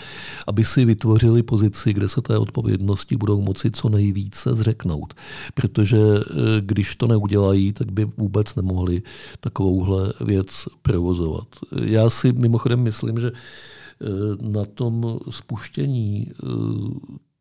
aby 0.47 0.65
si 0.65 0.85
vytvořili 0.85 1.43
pozici, 1.43 1.93
kde 1.93 2.09
se 2.09 2.21
té 2.21 2.37
odpovědnosti 2.37 3.17
budou 3.17 3.41
moci 3.41 3.71
co 3.71 3.89
nejvíce 3.89 4.55
zřeknout. 4.55 5.13
Protože 5.53 5.97
eh, 5.97 6.33
když 6.61 6.95
to 6.95 7.07
neudělají, 7.07 7.73
tak 7.73 7.91
by 7.91 8.05
vůbec 8.17 8.55
nemohli 8.55 9.01
takovouhle 9.39 10.13
věc 10.21 10.67
provozovat. 10.81 11.47
Já 11.83 12.09
si 12.09 12.33
mimochodem 12.33 12.79
myslím, 12.79 13.19
že 13.19 13.31
eh, 13.31 14.05
na 14.41 14.65
tom 14.65 15.19
spuštění 15.29 16.27
eh, 16.27 16.47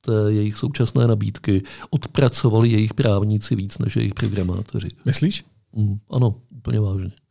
té 0.01 0.33
jejich 0.33 0.57
současné 0.57 1.07
nabídky 1.07 1.63
odpracovali 1.91 2.69
jejich 2.69 2.95
právníci 2.95 3.57
víc 3.57 3.79
než 3.79 3.97
jejich 3.97 4.15
programátoři. 4.15 4.89
Myslíš? 5.05 5.45
Mm, 5.77 5.99
ano, 6.11 6.35
úplně 6.51 6.81
vážně. 6.81 7.26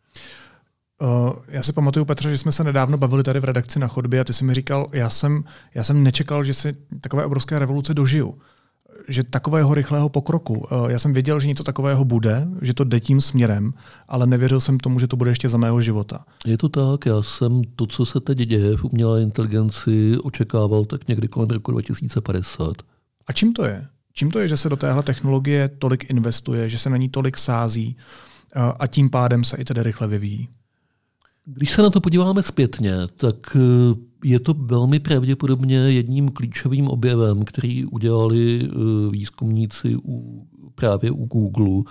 Uh, 1.02 1.34
já 1.48 1.64
si 1.64 1.74
pamatuju, 1.74 2.06
Petra, 2.06 2.32
že 2.32 2.38
jsme 2.38 2.52
se 2.52 2.64
nedávno 2.64 2.98
bavili 2.98 3.24
tady 3.24 3.40
v 3.40 3.44
redakci 3.44 3.80
na 3.80 3.88
chodbě 3.88 4.20
a 4.20 4.24
ty 4.24 4.34
jsi 4.34 4.44
mi 4.44 4.54
říkal, 4.54 4.88
já 4.94 5.10
jsem, 5.10 5.44
já 5.74 5.84
jsem 5.84 6.04
nečekal, 6.04 6.44
že 6.44 6.54
si 6.54 6.76
takové 7.02 7.26
obrovské 7.26 7.60
revoluce 7.60 7.94
dožiju. 7.94 8.38
Že 9.08 9.24
takového 9.24 9.74
rychlého 9.74 10.10
pokroku. 10.10 10.54
Uh, 10.54 10.90
já 10.90 11.00
jsem 11.00 11.14
věděl, 11.14 11.40
že 11.40 11.48
něco 11.48 11.64
takového 11.64 12.06
bude, 12.06 12.48
že 12.62 12.74
to 12.74 12.84
jde 12.84 13.00
tím 13.00 13.22
směrem, 13.22 13.74
ale 14.08 14.28
nevěřil 14.28 14.60
jsem 14.60 14.78
tomu, 14.78 15.00
že 15.00 15.08
to 15.08 15.16
bude 15.16 15.32
ještě 15.32 15.50
za 15.50 15.58
mého 15.58 15.82
života. 15.82 16.26
Je 16.46 16.58
to 16.58 16.70
tak, 16.70 17.06
já 17.06 17.24
jsem 17.24 17.62
to, 17.76 17.88
co 17.88 18.06
se 18.06 18.20
teď 18.20 18.38
děje 18.38 18.78
v 18.78 18.84
umělé 18.84 19.22
inteligenci, 19.22 20.18
očekával 20.24 20.86
tak 20.86 21.08
někdy 21.08 21.28
kolem 21.28 21.50
roku 21.50 21.72
2050. 21.72 22.74
A 23.28 23.34
čím 23.34 23.54
to 23.54 23.66
je? 23.66 23.88
Čím 24.14 24.32
to 24.32 24.40
je, 24.40 24.48
že 24.48 24.58
se 24.58 24.70
do 24.70 24.76
téhle 24.76 25.04
technologie 25.04 25.70
tolik 25.80 26.10
investuje, 26.10 26.70
že 26.70 26.78
se 26.78 26.90
na 26.90 26.98
ní 26.98 27.10
tolik 27.10 27.38
sází 27.38 27.98
uh, 28.56 28.64
a 28.80 28.88
tím 28.88 29.10
pádem 29.10 29.44
se 29.44 29.58
i 29.58 29.66
tedy 29.66 29.84
rychle 29.84 30.08
vyvíjí? 30.08 30.50
Když 31.48 31.72
se 31.72 31.82
na 31.82 31.90
to 31.90 32.02
podíváme 32.02 32.44
zpětně, 32.44 32.96
tak 33.16 33.36
eh, 33.56 33.96
je 34.24 34.40
to 34.40 34.54
velmi 34.54 35.00
pravděpodobně 35.00 35.78
jedním 35.78 36.30
klíčovým 36.30 36.88
objevem, 36.88 37.46
který 37.46 37.86
udělali 37.86 38.62
eh, 38.64 38.70
výzkumníci 39.12 39.96
u, 40.06 40.48
právě 40.76 41.12
u 41.12 41.26
Google 41.26 41.84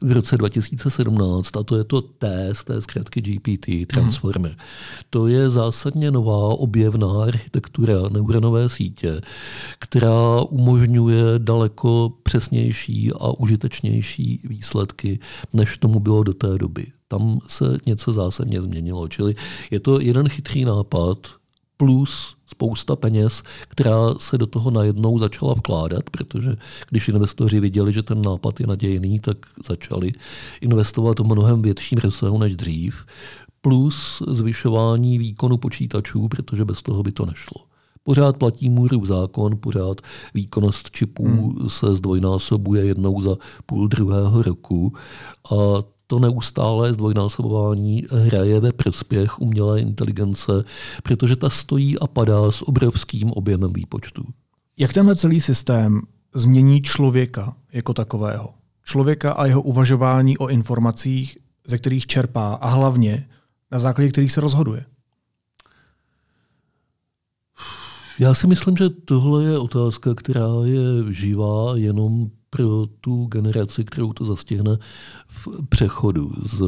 v 0.00 0.12
roce 0.12 0.36
2017, 0.36 1.56
a 1.56 1.62
to 1.62 1.76
je 1.76 1.84
to 1.84 2.00
T 2.00 2.48
z 2.52 2.64
té 2.64 2.82
zkrátky 2.82 3.20
GPT, 3.20 3.86
Transformer. 3.86 4.50
Hmm. 4.50 4.60
To 5.10 5.26
je 5.26 5.50
zásadně 5.50 6.10
nová 6.10 6.48
objevná 6.48 7.22
architektura 7.22 7.94
neuronové 8.12 8.68
sítě, 8.68 9.20
která 9.78 10.40
umožňuje 10.40 11.24
daleko 11.38 12.12
přesnější 12.22 13.12
a 13.12 13.28
užitečnější 13.38 14.40
výsledky, 14.44 15.18
než 15.52 15.78
tomu 15.78 16.00
bylo 16.00 16.22
do 16.22 16.34
té 16.34 16.58
doby. 16.58 16.86
Tam 17.10 17.38
se 17.48 17.78
něco 17.86 18.12
zásadně 18.12 18.62
změnilo. 18.62 19.08
Čili 19.08 19.34
je 19.70 19.80
to 19.80 20.00
jeden 20.00 20.28
chytrý 20.28 20.64
nápad, 20.64 21.18
plus 21.76 22.36
spousta 22.46 22.96
peněz, 22.96 23.42
která 23.68 24.14
se 24.18 24.38
do 24.38 24.46
toho 24.46 24.70
najednou 24.70 25.18
začala 25.18 25.54
vkládat, 25.54 26.10
protože 26.10 26.56
když 26.90 27.08
investoři 27.08 27.60
viděli, 27.60 27.92
že 27.92 28.02
ten 28.02 28.22
nápad 28.22 28.60
je 28.60 28.66
nadějný, 28.66 29.20
tak 29.20 29.36
začali 29.68 30.12
investovat 30.60 31.18
v 31.18 31.24
mnohem 31.24 31.62
větším 31.62 31.98
rozsahu 31.98 32.38
než 32.38 32.56
dřív, 32.56 33.06
plus 33.60 34.22
zvyšování 34.28 35.18
výkonu 35.18 35.56
počítačů, 35.56 36.28
protože 36.28 36.64
bez 36.64 36.82
toho 36.82 37.02
by 37.02 37.12
to 37.12 37.26
nešlo. 37.26 37.64
Pořád 38.02 38.36
platí 38.36 38.68
Můrův 38.68 39.06
zákon, 39.06 39.58
pořád 39.60 40.00
výkonnost 40.34 40.90
čipů 40.90 41.24
hmm. 41.24 41.68
se 41.68 41.96
zdvojnásobuje 41.96 42.84
jednou 42.84 43.20
za 43.20 43.36
půl 43.66 43.88
druhého 43.88 44.42
roku 44.42 44.92
a 45.52 45.82
to 46.10 46.18
neustálé 46.18 46.92
zdvojnásobování 46.92 48.04
hraje 48.10 48.60
ve 48.60 48.72
prospěch 48.72 49.40
umělé 49.40 49.80
inteligence, 49.80 50.52
protože 51.02 51.36
ta 51.36 51.50
stojí 51.50 51.98
a 51.98 52.06
padá 52.06 52.52
s 52.52 52.68
obrovským 52.68 53.30
objemem 53.30 53.72
výpočtu. 53.72 54.24
Jak 54.78 54.92
tenhle 54.92 55.16
celý 55.16 55.40
systém 55.40 56.00
změní 56.34 56.82
člověka 56.82 57.56
jako 57.72 57.94
takového? 57.94 58.54
Člověka 58.84 59.32
a 59.32 59.46
jeho 59.46 59.62
uvažování 59.62 60.38
o 60.38 60.48
informacích, 60.48 61.38
ze 61.66 61.78
kterých 61.78 62.06
čerpá 62.06 62.54
a 62.54 62.68
hlavně 62.68 63.28
na 63.70 63.78
základě 63.78 64.10
kterých 64.10 64.32
se 64.32 64.40
rozhoduje? 64.40 64.84
Já 68.18 68.34
si 68.34 68.46
myslím, 68.46 68.76
že 68.76 68.90
tohle 68.90 69.44
je 69.44 69.58
otázka, 69.58 70.14
která 70.14 70.48
je 70.64 71.12
živá 71.12 71.76
jenom 71.76 72.30
pro 72.50 72.86
tu 72.86 73.26
generaci, 73.26 73.84
kterou 73.84 74.12
to 74.12 74.24
zastihne 74.24 74.78
v 75.26 75.48
přechodu 75.68 76.32
z 76.42 76.60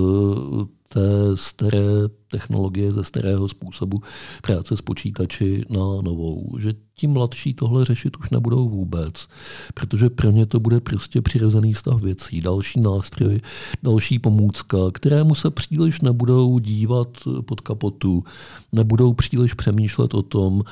té 0.88 1.36
staré 1.36 2.08
technologie, 2.30 2.92
ze 2.92 3.04
starého 3.04 3.48
způsobu 3.48 4.02
práce 4.42 4.76
s 4.76 4.82
počítači 4.82 5.64
na 5.70 5.78
novou. 5.78 6.56
Že 6.58 6.74
ti 6.94 7.06
mladší 7.06 7.54
tohle 7.54 7.84
řešit 7.84 8.16
už 8.16 8.30
nebudou 8.30 8.68
vůbec, 8.68 9.28
protože 9.74 10.10
pro 10.10 10.30
ně 10.30 10.46
to 10.46 10.60
bude 10.60 10.80
prostě 10.80 11.22
přirozený 11.22 11.74
stav 11.74 12.02
věcí, 12.02 12.40
další 12.40 12.80
nástroj, 12.80 13.40
další 13.82 14.18
pomůcka, 14.18 14.76
kterému 14.92 15.34
se 15.34 15.50
příliš 15.50 16.00
nebudou 16.00 16.58
dívat 16.58 17.08
pod 17.44 17.60
kapotu, 17.60 18.24
nebudou 18.72 19.12
příliš 19.12 19.54
přemýšlet 19.54 20.14
o 20.14 20.22
tom, 20.22 20.62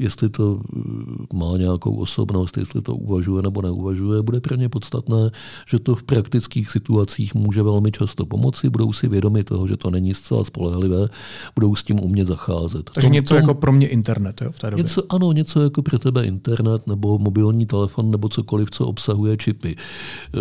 jestli 0.00 0.28
to 0.28 0.60
eh, 0.76 1.36
má 1.36 1.56
nějakou 1.56 1.96
osobnost, 1.96 2.56
jestli 2.56 2.82
to 2.82 2.96
uvažuje 2.96 3.42
nebo 3.42 3.62
neuvažuje, 3.62 4.22
bude 4.22 4.40
pro 4.40 4.56
ně 4.56 4.68
podstatné, 4.68 5.30
že 5.68 5.78
to 5.78 5.94
v 5.94 6.02
praktických 6.02 6.70
situacích 6.70 7.34
může 7.34 7.62
velmi 7.62 7.92
často 7.92 8.26
pomoci, 8.26 8.70
budou 8.70 8.92
si 8.92 9.08
vědomi 9.08 9.44
toho, 9.44 9.68
že 9.68 9.76
to 9.76 9.90
není 9.90 10.14
zcela 10.14 10.44
spolehlivé, 10.44 11.08
budou 11.54 11.74
s 11.74 11.82
tím 11.82 12.00
umět 12.00 12.28
zacházet. 12.28 12.90
Takže 12.90 13.06
tom, 13.06 13.12
něco 13.12 13.34
tom, 13.34 13.42
jako 13.42 13.54
pro 13.54 13.72
mě 13.72 13.88
internet 13.88 14.42
jo, 14.42 14.52
v 14.52 14.58
té 14.58 14.70
době? 14.70 14.82
Něco, 14.82 15.02
ano, 15.08 15.32
něco 15.32 15.62
jako 15.62 15.82
pro 15.82 15.98
tebe 15.98 16.24
internet 16.24 16.86
nebo 16.86 17.18
mobilní 17.18 17.66
telefon 17.66 18.10
nebo 18.10 18.28
cokoliv, 18.28 18.70
co 18.70 18.86
obsahuje 18.86 19.36
čipy 19.36 19.76
eh, 19.76 20.38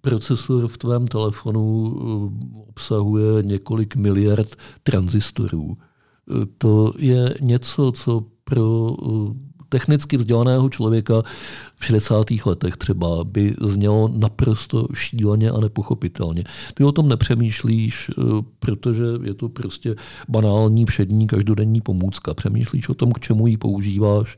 procesor 0.00 0.68
v 0.68 0.78
tvém 0.78 1.08
telefonu 1.08 1.94
obsahuje 2.68 3.42
několik 3.42 3.96
miliard 3.96 4.56
tranzistorů 4.82 5.76
to 6.58 6.92
je 6.98 7.34
něco, 7.40 7.92
co 7.92 8.24
pro 8.44 8.92
uh, 8.92 9.32
technicky 9.68 10.16
vzdělaného 10.16 10.68
člověka 10.68 11.22
v 11.76 11.84
60. 11.84 12.26
letech 12.46 12.76
třeba 12.76 13.24
by 13.24 13.54
znělo 13.60 14.10
naprosto 14.16 14.86
šíleně 14.94 15.50
a 15.50 15.60
nepochopitelně. 15.60 16.44
Ty 16.74 16.84
o 16.84 16.92
tom 16.92 17.08
nepřemýšlíš, 17.08 18.10
uh, 18.16 18.40
protože 18.58 19.04
je 19.22 19.34
to 19.34 19.48
prostě 19.48 19.94
banální, 20.28 20.86
všední, 20.86 21.26
každodenní 21.26 21.80
pomůcka. 21.80 22.34
Přemýšlíš 22.34 22.88
o 22.88 22.94
tom, 22.94 23.12
k 23.12 23.20
čemu 23.20 23.46
ji 23.46 23.56
používáš, 23.56 24.36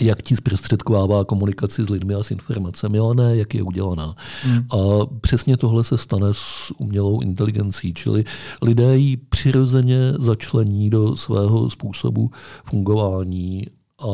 jak 0.00 0.22
ti 0.22 0.36
zprostředkovává 0.36 1.24
komunikaci 1.24 1.84
s 1.84 1.88
lidmi 1.88 2.14
a 2.14 2.22
s 2.22 2.30
informacemi, 2.30 2.98
ale 2.98 3.14
ne, 3.14 3.36
jak 3.36 3.54
je 3.54 3.62
udělaná. 3.62 4.14
Hmm. 4.42 4.58
A 4.58 5.06
přesně 5.20 5.56
tohle 5.56 5.84
se 5.84 5.98
stane 5.98 6.26
s 6.32 6.72
umělou 6.78 7.20
inteligencí, 7.20 7.94
čili 7.94 8.24
lidé 8.62 8.98
ji 8.98 9.16
přirozeně 9.16 9.98
začlení 10.18 10.90
do 10.90 11.16
svého 11.16 11.70
způsobu 11.70 12.30
fungování 12.64 13.66
a 13.98 14.12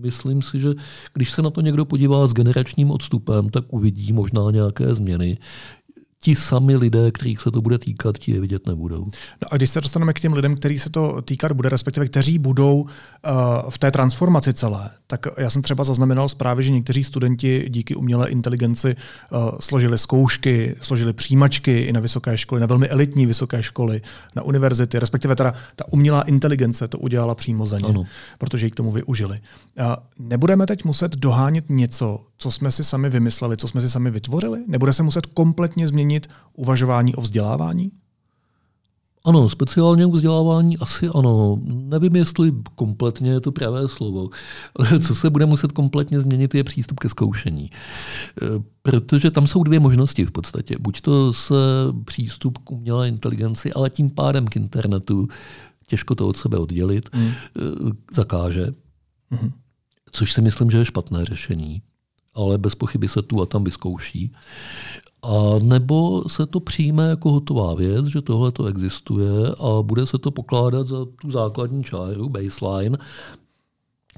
myslím 0.00 0.42
si, 0.42 0.60
že 0.60 0.68
když 1.14 1.30
se 1.30 1.42
na 1.42 1.50
to 1.50 1.60
někdo 1.60 1.84
podívá 1.84 2.26
s 2.26 2.32
generačním 2.32 2.90
odstupem, 2.90 3.48
tak 3.48 3.64
uvidí 3.68 4.12
možná 4.12 4.50
nějaké 4.50 4.94
změny, 4.94 5.38
ti 6.22 6.36
sami 6.36 6.76
lidé, 6.76 7.10
kterých 7.10 7.40
se 7.40 7.50
to 7.50 7.62
bude 7.62 7.78
týkat, 7.78 8.18
ti 8.18 8.32
je 8.32 8.40
vidět 8.40 8.66
nebudou. 8.66 9.04
No 9.42 9.48
a 9.50 9.56
když 9.56 9.70
se 9.70 9.80
dostaneme 9.80 10.12
k 10.12 10.20
těm 10.20 10.32
lidem, 10.32 10.56
který 10.56 10.78
se 10.78 10.90
to 10.90 11.22
týkat 11.22 11.52
bude, 11.52 11.68
respektive 11.68 12.06
kteří 12.06 12.38
budou 12.38 12.80
uh, 12.80 12.88
v 13.70 13.78
té 13.78 13.90
transformaci 13.90 14.52
celé, 14.52 14.90
tak 15.06 15.26
já 15.38 15.50
jsem 15.50 15.62
třeba 15.62 15.84
zaznamenal 15.84 16.28
zprávy, 16.28 16.62
že 16.62 16.70
někteří 16.70 17.04
studenti 17.04 17.66
díky 17.68 17.94
umělé 17.94 18.30
inteligenci 18.30 18.96
uh, 19.30 19.50
složili 19.60 19.98
zkoušky, 19.98 20.76
složili 20.80 21.12
přijímačky 21.12 21.80
i 21.80 21.92
na 21.92 22.00
vysoké 22.00 22.38
školy, 22.38 22.60
na 22.60 22.66
velmi 22.66 22.88
elitní 22.88 23.26
vysoké 23.26 23.62
školy, 23.62 24.02
na 24.36 24.42
univerzity, 24.42 24.98
respektive 24.98 25.36
teda 25.36 25.54
ta 25.76 25.92
umělá 25.92 26.22
inteligence 26.22 26.88
to 26.88 26.98
udělala 26.98 27.34
přímo 27.34 27.66
za 27.66 27.78
ně, 27.78 27.88
ano. 27.88 28.04
protože 28.38 28.66
ji 28.66 28.70
k 28.70 28.76
tomu 28.76 28.90
využili. 28.90 29.40
Uh, 29.80 29.86
nebudeme 30.18 30.66
teď 30.66 30.84
muset 30.84 31.16
dohánět 31.16 31.64
něco, 31.70 32.24
co 32.40 32.50
jsme 32.50 32.70
si 32.70 32.84
sami 32.84 33.10
vymysleli, 33.10 33.56
co 33.56 33.68
jsme 33.68 33.80
si 33.80 33.88
sami 33.88 34.10
vytvořili? 34.10 34.64
Nebude 34.68 34.92
se 34.92 35.02
muset 35.02 35.26
kompletně 35.26 35.88
změnit 35.88 36.26
uvažování 36.52 37.14
o 37.14 37.20
vzdělávání? 37.20 37.90
Ano, 39.24 39.48
speciálně 39.48 40.06
u 40.06 40.10
vzdělávání 40.12 40.78
asi 40.78 41.08
ano. 41.08 41.58
Nevím, 41.64 42.16
jestli 42.16 42.52
kompletně 42.74 43.30
je 43.30 43.40
to 43.40 43.52
pravé 43.52 43.88
slovo. 43.88 44.30
Co 45.06 45.14
se 45.14 45.30
bude 45.30 45.46
muset 45.46 45.72
kompletně 45.72 46.20
změnit, 46.20 46.54
je 46.54 46.64
přístup 46.64 47.00
ke 47.00 47.08
zkoušení. 47.08 47.70
E, 47.70 48.46
protože 48.82 49.30
tam 49.30 49.46
jsou 49.46 49.62
dvě 49.62 49.80
možnosti 49.80 50.24
v 50.24 50.30
podstatě. 50.30 50.76
Buď 50.80 51.00
to 51.00 51.32
se 51.32 51.54
přístup 52.04 52.58
k 52.58 52.70
umělé 52.72 53.08
inteligenci, 53.08 53.72
ale 53.72 53.90
tím 53.90 54.10
pádem 54.10 54.46
k 54.46 54.56
internetu, 54.56 55.28
těžko 55.86 56.14
to 56.14 56.28
od 56.28 56.36
sebe 56.36 56.58
oddělit, 56.58 57.08
mm. 57.14 57.32
zakáže. 58.12 58.66
Mm. 59.30 59.52
Což 60.12 60.32
si 60.32 60.40
myslím, 60.40 60.70
že 60.70 60.78
je 60.78 60.84
špatné 60.84 61.24
řešení 61.24 61.82
ale 62.34 62.58
bez 62.58 62.74
pochyby 62.74 63.08
se 63.08 63.22
tu 63.22 63.42
a 63.42 63.46
tam 63.46 63.64
vyzkouší. 63.64 64.32
A 65.22 65.58
nebo 65.62 66.28
se 66.28 66.46
to 66.46 66.60
přijme 66.60 67.08
jako 67.08 67.32
hotová 67.32 67.74
věc, 67.74 68.06
že 68.06 68.20
tohle 68.20 68.52
to 68.52 68.64
existuje 68.64 69.48
a 69.58 69.82
bude 69.82 70.06
se 70.06 70.18
to 70.18 70.30
pokládat 70.30 70.86
za 70.86 70.96
tu 71.20 71.30
základní 71.30 71.84
čáru, 71.84 72.28
baseline, 72.28 72.98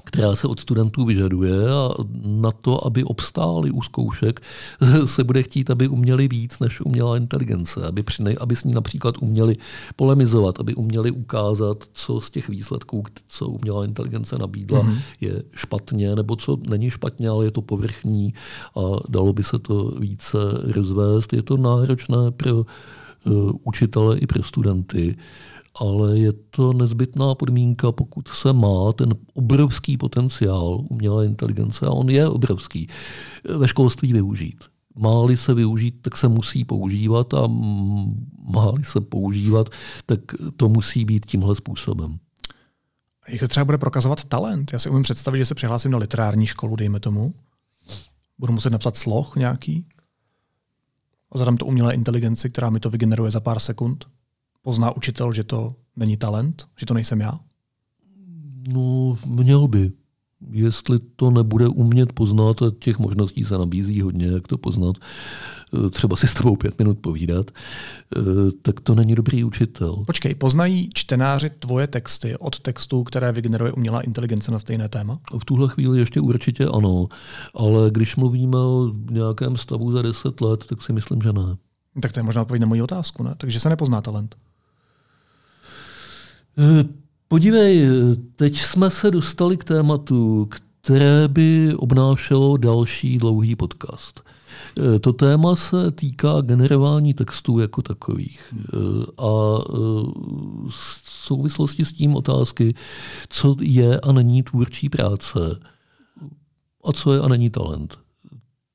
která 0.03 0.35
se 0.35 0.47
od 0.47 0.59
studentů 0.59 1.05
vyžaduje 1.05 1.71
a 1.71 1.89
na 2.25 2.51
to, 2.51 2.85
aby 2.87 3.03
obstáli 3.03 3.71
u 3.71 3.81
zkoušek, 3.81 4.41
se 5.05 5.23
bude 5.23 5.43
chtít, 5.43 5.69
aby 5.69 5.87
uměli 5.87 6.27
víc, 6.27 6.59
než 6.59 6.81
uměla 6.81 7.17
inteligence, 7.17 7.87
aby, 7.87 8.03
přine, 8.03 8.33
aby 8.39 8.55
s 8.55 8.63
ní 8.63 8.73
například 8.73 9.15
uměli 9.21 9.57
polemizovat, 9.95 10.59
aby 10.59 10.75
uměli 10.75 11.11
ukázat, 11.11 11.83
co 11.93 12.21
z 12.21 12.29
těch 12.29 12.49
výsledků, 12.49 13.03
co 13.27 13.47
umělá 13.47 13.85
inteligence 13.85 14.37
nabídla, 14.37 14.83
mm-hmm. 14.83 14.97
je 15.21 15.43
špatně, 15.55 16.15
nebo 16.15 16.35
co 16.35 16.57
není 16.69 16.89
špatně, 16.89 17.29
ale 17.29 17.45
je 17.45 17.51
to 17.51 17.61
povrchní 17.61 18.33
a 18.75 18.81
dalo 19.09 19.33
by 19.33 19.43
se 19.43 19.59
to 19.59 19.91
více 19.99 20.37
rozvést. 20.75 21.33
Je 21.33 21.43
to 21.43 21.57
náročné 21.57 22.31
pro 22.31 22.55
uh, 22.55 23.51
učitele 23.63 24.17
i 24.17 24.27
pro 24.27 24.43
studenty 24.43 25.15
ale 25.75 26.19
je 26.19 26.33
to 26.33 26.73
nezbytná 26.73 27.35
podmínka, 27.35 27.91
pokud 27.91 28.27
se 28.27 28.53
má 28.53 28.93
ten 28.95 29.15
obrovský 29.33 29.97
potenciál 29.97 30.85
umělé 30.89 31.25
inteligence, 31.25 31.85
a 31.85 31.89
on 31.89 32.09
je 32.09 32.27
obrovský, 32.27 32.87
ve 33.57 33.67
školství 33.67 34.13
využít. 34.13 34.63
Máli 34.95 35.37
se 35.37 35.53
využít, 35.53 35.95
tak 36.01 36.17
se 36.17 36.27
musí 36.27 36.65
používat 36.65 37.33
a 37.33 37.47
máli 38.43 38.83
se 38.83 39.01
používat, 39.01 39.69
tak 40.05 40.19
to 40.57 40.69
musí 40.69 41.05
být 41.05 41.25
tímhle 41.25 41.55
způsobem. 41.55 42.17
Jak 43.27 43.39
se 43.39 43.47
třeba 43.47 43.65
bude 43.65 43.77
prokazovat 43.77 44.23
talent? 44.23 44.73
Já 44.73 44.79
si 44.79 44.89
umím 44.89 45.03
představit, 45.03 45.37
že 45.37 45.45
se 45.45 45.55
přihlásím 45.55 45.91
na 45.91 45.97
literární 45.97 46.45
školu, 46.45 46.75
dejme 46.75 46.99
tomu. 46.99 47.33
Budu 48.39 48.53
muset 48.53 48.69
napsat 48.69 48.97
sloh 48.97 49.35
nějaký 49.35 49.85
a 51.31 51.37
zadám 51.37 51.57
to 51.57 51.65
umělé 51.65 51.93
inteligenci, 51.93 52.49
která 52.49 52.69
mi 52.69 52.79
to 52.79 52.89
vygeneruje 52.89 53.31
za 53.31 53.39
pár 53.39 53.59
sekund 53.59 54.05
pozná 54.63 54.95
učitel, 54.95 55.33
že 55.33 55.43
to 55.43 55.75
není 55.95 56.17
talent, 56.17 56.67
že 56.79 56.85
to 56.85 56.93
nejsem 56.93 57.21
já? 57.21 57.39
No, 58.67 59.17
měl 59.25 59.67
by. 59.67 59.91
Jestli 60.51 60.99
to 61.15 61.31
nebude 61.31 61.67
umět 61.67 62.13
poznat, 62.13 62.61
a 62.61 62.71
těch 62.79 62.99
možností 62.99 63.43
se 63.43 63.57
nabízí 63.57 64.01
hodně, 64.01 64.27
jak 64.27 64.47
to 64.47 64.57
poznat, 64.57 64.95
eh, 64.97 65.89
třeba 65.89 66.15
si 66.17 66.27
s 66.27 66.33
tebou 66.33 66.55
pět 66.55 66.79
minut 66.79 66.99
povídat, 66.99 67.51
eh, 67.51 68.21
tak 68.61 68.79
to 68.79 68.95
není 68.95 69.15
dobrý 69.15 69.43
učitel. 69.43 70.03
Počkej, 70.05 70.35
poznají 70.35 70.89
čtenáři 70.93 71.49
tvoje 71.49 71.87
texty 71.87 72.37
od 72.37 72.59
textů, 72.59 73.03
které 73.03 73.31
vygeneruje 73.31 73.71
umělá 73.71 74.01
inteligence 74.01 74.51
na 74.51 74.59
stejné 74.59 74.89
téma? 74.89 75.19
V 75.39 75.45
tuhle 75.45 75.69
chvíli 75.69 75.99
ještě 75.99 76.21
určitě 76.21 76.65
ano, 76.65 77.07
ale 77.53 77.91
když 77.91 78.15
mluvíme 78.15 78.57
o 78.57 78.91
nějakém 79.09 79.57
stavu 79.57 79.91
za 79.91 80.01
deset 80.01 80.41
let, 80.41 80.65
tak 80.69 80.81
si 80.81 80.93
myslím, 80.93 81.21
že 81.21 81.33
ne. 81.33 81.57
Tak 82.01 82.11
to 82.13 82.19
je 82.19 82.23
možná 82.23 82.41
odpověď 82.41 82.61
na 82.61 82.67
moji 82.67 82.81
otázku, 82.81 83.23
ne? 83.23 83.35
Takže 83.37 83.59
se 83.59 83.69
nepozná 83.69 84.01
talent. 84.01 84.35
Eh, 86.57 86.83
podívej, 87.27 87.87
teď 88.35 88.57
jsme 88.57 88.91
se 88.91 89.11
dostali 89.11 89.57
k 89.57 89.63
tématu, 89.63 90.49
které 90.81 91.27
by 91.27 91.73
obnášelo 91.75 92.57
další 92.57 93.17
dlouhý 93.17 93.55
podcast. 93.55 94.21
Eh, 94.77 94.99
to 94.99 95.13
téma 95.13 95.55
se 95.55 95.91
týká 95.91 96.41
generování 96.41 97.13
textů 97.13 97.59
jako 97.59 97.81
takových. 97.81 98.53
Eh, 98.53 98.77
a 99.17 99.59
v 100.69 101.01
souvislosti 101.05 101.85
s 101.85 101.93
tím 101.93 102.15
otázky, 102.15 102.73
co 103.29 103.55
je 103.61 103.99
a 103.99 104.11
není 104.11 104.43
tvůrčí 104.43 104.89
práce 104.89 105.59
a 106.83 106.91
co 106.93 107.13
je 107.13 107.19
a 107.19 107.27
není 107.27 107.49
talent 107.49 108.02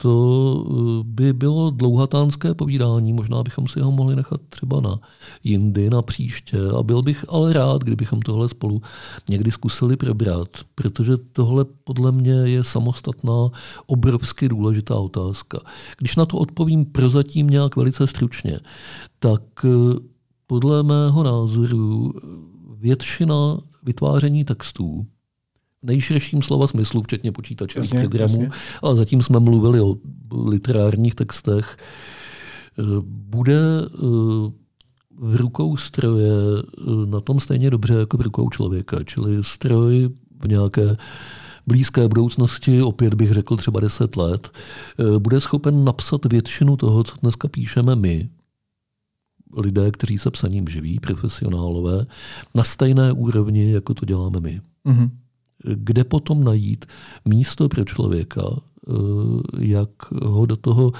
to 0.02 0.64
eh, 0.70 1.04
by 1.04 1.32
bylo 1.32 1.70
dlouhatánské 1.70 2.54
povídání, 2.54 3.12
možná 3.12 3.42
bychom 3.42 3.68
si 3.68 3.80
ho 3.80 3.92
mohli 3.92 4.16
nechat 4.16 4.40
třeba 4.48 4.80
na 4.80 4.98
jindy, 5.44 5.90
na 5.90 6.02
příště 6.02 6.58
a 6.78 6.82
byl 6.82 7.02
bych 7.02 7.24
ale 7.28 7.52
rád, 7.52 7.84
kdybychom 7.84 8.22
tohle 8.22 8.48
spolu 8.48 8.82
někdy 9.28 9.50
zkusili 9.50 9.96
probrat, 9.96 10.48
protože 10.74 11.16
tohle 11.32 11.64
podle 11.84 12.12
mě 12.12 12.32
je 12.32 12.64
samostatná, 12.64 13.48
obrovsky 13.86 14.48
důležitá 14.48 14.94
otázka. 14.94 15.58
Když 15.98 16.16
na 16.16 16.26
to 16.26 16.36
odpovím 16.36 16.84
prozatím 16.84 17.50
nějak 17.50 17.76
velice 17.76 18.06
stručně, 18.06 18.60
tak 19.18 19.42
eh, 19.64 19.68
podle 20.46 20.82
mého 20.82 21.22
názoru 21.22 22.12
většina 22.80 23.58
vytváření 23.82 24.44
textů 24.44 25.06
nejširším 25.82 26.42
slova 26.42 26.66
smyslu, 26.66 27.02
včetně 27.02 27.32
počítačových 27.32 27.94
jasně, 27.94 28.08
programů, 28.08 28.42
jasně. 28.42 28.58
ale 28.82 28.96
zatím 28.96 29.22
jsme 29.22 29.40
mluvili 29.40 29.80
o 29.80 29.96
literárních 30.44 31.14
textech, 31.14 31.76
eh, 32.78 32.82
bude 33.02 33.60
eh, 33.84 33.98
v 35.20 35.36
rukou 35.36 35.76
stroje 35.76 36.32
eh, 36.32 37.06
na 37.06 37.20
tom 37.20 37.40
stejně 37.40 37.70
dobře 37.70 37.94
jako 37.94 38.16
v 38.16 38.20
rukou 38.20 38.50
člověka. 38.50 39.04
Čili 39.04 39.44
stroj 39.44 40.08
v 40.40 40.48
nějaké 40.48 40.96
blízké 41.66 42.08
budoucnosti, 42.08 42.82
opět 42.82 43.14
bych 43.14 43.32
řekl 43.32 43.56
třeba 43.56 43.80
10 43.80 44.16
let, 44.16 44.50
bude 45.18 45.40
schopen 45.40 45.84
napsat 45.84 46.32
většinu 46.32 46.76
toho, 46.76 47.04
co 47.04 47.14
dneska 47.22 47.48
píšeme 47.48 47.96
my, 47.96 48.28
lidé, 49.56 49.90
kteří 49.90 50.18
se 50.18 50.30
psaním 50.30 50.68
živí, 50.68 51.00
profesionálové, 51.00 52.06
na 52.54 52.64
stejné 52.64 53.12
úrovni, 53.12 53.72
jako 53.72 53.94
to 53.94 54.04
děláme 54.04 54.40
my. 54.40 54.60
Mm-hmm 54.86 55.10
kde 55.64 56.04
potom 56.04 56.44
najít 56.44 56.86
místo 57.24 57.68
pro 57.68 57.84
člověka, 57.84 58.42
eh, 58.52 58.92
jak 59.58 59.90
ho 60.12 60.46
do 60.46 60.56
toho 60.56 60.92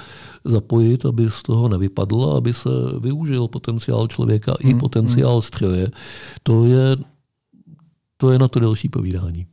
zapojit, 0.45 1.05
aby 1.05 1.29
z 1.31 1.41
toho 1.43 1.69
nevypadl, 1.69 2.23
aby 2.23 2.53
se 2.53 2.69
využil 2.99 3.47
potenciál 3.47 4.07
člověka 4.07 4.55
hmm. 4.61 4.71
i 4.71 4.79
potenciál 4.79 5.33
hmm. 5.33 5.41
stroje, 5.41 5.91
to 6.43 6.65
je, 6.65 6.95
to 8.17 8.31
je 8.31 8.39
na 8.39 8.47
to 8.47 8.59
další 8.59 8.89
povídání 8.89 9.47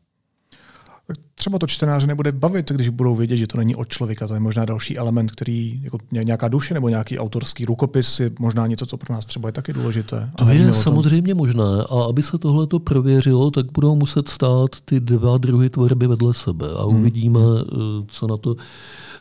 třeba 1.38 1.59
to 1.59 1.66
čtenáře 1.66 2.07
nebude 2.07 2.33
bavit, 2.33 2.72
když 2.72 2.88
budou 2.88 3.14
vědět, 3.14 3.37
že 3.37 3.46
to 3.46 3.59
není 3.59 3.77
od 3.77 3.88
člověka. 3.88 4.27
To 4.27 4.35
je 4.35 4.40
možná 4.40 4.64
další 4.64 4.99
element, 4.99 5.31
který 5.31 5.81
jako 5.83 5.99
nějaká 6.12 6.49
duše 6.49 6.75
nebo 6.75 6.88
nějaký 6.88 7.18
autorský 7.18 7.64
rukopis 7.64 8.20
je 8.20 8.31
možná 8.38 8.66
něco, 8.66 8.87
co 8.87 8.96
pro 8.96 9.14
nás 9.14 9.27
třeba 9.27 9.49
je 9.49 9.53
taky 9.53 9.72
důležité. 9.72 10.31
To 10.37 10.49
je 10.49 10.75
samozřejmě 10.75 11.35
možné. 11.35 11.64
A 11.90 12.05
aby 12.09 12.22
se 12.22 12.38
tohle 12.38 12.66
to 12.66 12.79
prověřilo, 12.79 13.51
tak 13.51 13.66
budou 13.72 13.96
muset 13.96 14.29
stát 14.29 14.70
ty 14.85 15.01
dva 15.01 15.38
druhy 15.38 15.70
tvorby 15.70 16.07
vedle 16.07 16.35
sebe. 16.35 16.66
A 16.77 16.83
hmm. 16.83 17.01
uvidíme, 17.01 17.40
hmm. 17.40 18.07
co 18.09 18.27
na 18.27 18.37
to 18.37 18.55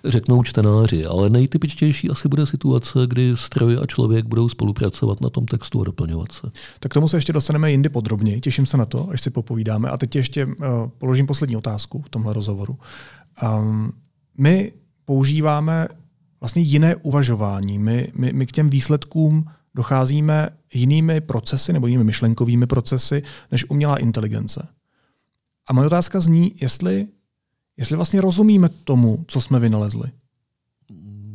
řeknou 0.08 0.44
čtenáři. 0.44 1.06
Ale 1.06 1.30
nejtypičtější 1.30 2.10
asi 2.10 2.28
bude 2.28 2.46
situace, 2.46 3.00
kdy 3.08 3.32
stroj 3.36 3.78
a 3.82 3.86
člověk 3.86 4.26
budou 4.26 4.50
spolupracovat 4.50 5.22
na 5.22 5.30
tom 5.30 5.46
textu 5.46 5.82
a 5.82 5.84
doplňovat 5.84 6.32
se. 6.32 6.52
Tak 6.80 6.94
tomu 6.94 7.08
se 7.08 7.18
ještě 7.18 7.34
dostaneme 7.34 7.72
jindy 7.72 7.90
podrobněji. 7.90 8.42
Těším 8.42 8.66
se 8.66 8.78
na 8.78 8.86
to, 8.86 9.10
až 9.10 9.22
si 9.22 9.30
popovídáme. 9.30 9.90
A 9.90 9.98
teď 9.98 10.16
ještě 10.16 10.46
uh, 10.46 10.54
položím 10.98 11.28
poslední 11.28 11.58
otázku 11.58 12.02
v 12.02 12.10
tomhle 12.10 12.34
rozhovoru. 12.34 12.78
Um, 13.60 13.92
my 14.38 14.72
používáme 15.06 15.88
vlastně 16.40 16.62
jiné 16.62 16.96
uvažování. 16.96 17.80
My, 17.80 18.12
my, 18.16 18.34
my 18.34 18.46
k 18.46 18.52
těm 18.52 18.70
výsledkům 18.70 19.46
docházíme 19.76 20.50
jinými 20.74 21.22
procesy 21.22 21.74
nebo 21.74 21.88
jinými 21.88 22.04
myšlenkovými 22.04 22.68
procesy 22.68 23.24
než 23.52 23.70
umělá 23.70 23.98
inteligence. 23.98 24.68
A 25.68 25.74
moje 25.74 25.88
otázka 25.88 26.20
zní, 26.20 26.56
jestli, 26.62 27.08
jestli 27.78 27.96
vlastně 27.96 28.22
rozumíme 28.22 28.70
tomu, 28.70 29.26
co 29.28 29.42
jsme 29.42 29.60
vynalezli. 29.60 30.10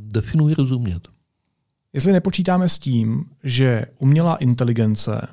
Definuji 0.07 0.55
rozumět. 0.55 1.09
Jestli 1.93 2.13
nepočítáme 2.13 2.69
s 2.69 2.79
tím, 2.79 3.25
že 3.45 3.87
umělá 3.99 4.37
inteligence 4.37 5.29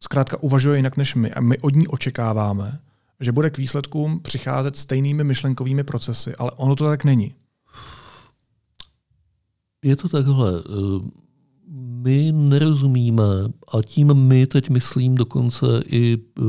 zkrátka 0.00 0.42
uvažuje 0.42 0.76
jinak 0.76 0.96
než 0.96 1.14
my 1.14 1.32
a 1.32 1.40
my 1.40 1.58
od 1.58 1.74
ní 1.74 1.88
očekáváme, 1.88 2.78
že 3.20 3.32
bude 3.32 3.50
k 3.50 3.58
výsledkům 3.58 4.20
přicházet 4.20 4.76
stejnými 4.76 5.24
myšlenkovými 5.24 5.84
procesy, 5.84 6.34
ale 6.36 6.50
ono 6.50 6.76
to 6.76 6.84
tak 6.84 7.04
není. 7.04 7.34
Je 9.84 9.96
to 9.96 10.08
takhle. 10.08 10.52
My 12.02 12.32
nerozumíme, 12.32 13.24
a 13.72 13.82
tím 13.82 14.14
my 14.14 14.46
teď 14.46 14.70
myslím 14.70 15.14
dokonce 15.14 15.66
i 15.86 16.18
eh, 16.38 16.42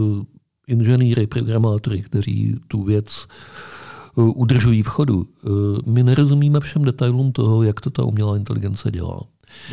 inženýry, 0.68 1.28
programátory, 1.28 2.01
kteří 2.01 2.56
tu 2.68 2.84
věc 2.84 3.28
eh, 3.28 3.84
udržují 4.16 4.84
v 4.84 4.88
chodu. 4.88 5.26
Eh, 5.26 5.49
my 5.86 6.03
nerozumíme 6.03 6.59
všem 6.59 6.84
detailům 6.84 7.32
toho, 7.32 7.63
jak 7.63 7.82
to 7.82 7.89
ta 7.89 8.03
umělá 8.03 8.38
inteligence 8.38 8.91
dělá. 8.91 9.22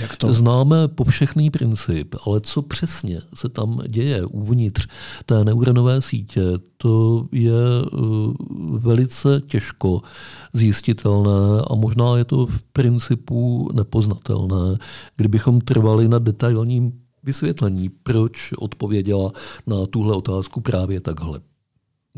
Jak 0.00 0.16
to? 0.16 0.34
Známe 0.34 0.88
povšechný 0.88 1.50
princip, 1.50 2.14
ale 2.26 2.40
co 2.40 2.62
přesně 2.62 3.20
se 3.34 3.48
tam 3.48 3.82
děje 3.88 4.24
uvnitř 4.24 4.88
té 5.26 5.44
neuronové 5.44 6.02
sítě, 6.02 6.42
to 6.76 7.26
je 7.32 7.52
uh, 7.92 8.34
velice 8.78 9.42
těžko 9.46 10.02
zjistitelné 10.52 11.62
a 11.70 11.74
možná 11.74 12.16
je 12.16 12.24
to 12.24 12.46
v 12.46 12.62
principu 12.62 13.70
nepoznatelné, 13.74 14.78
kdybychom 15.16 15.60
trvali 15.60 16.08
na 16.08 16.18
detailním 16.18 16.92
vysvětlení, 17.22 17.88
proč 17.88 18.52
odpověděla 18.58 19.32
na 19.66 19.86
tuhle 19.86 20.14
otázku 20.14 20.60
právě 20.60 21.00
takhle. 21.00 21.40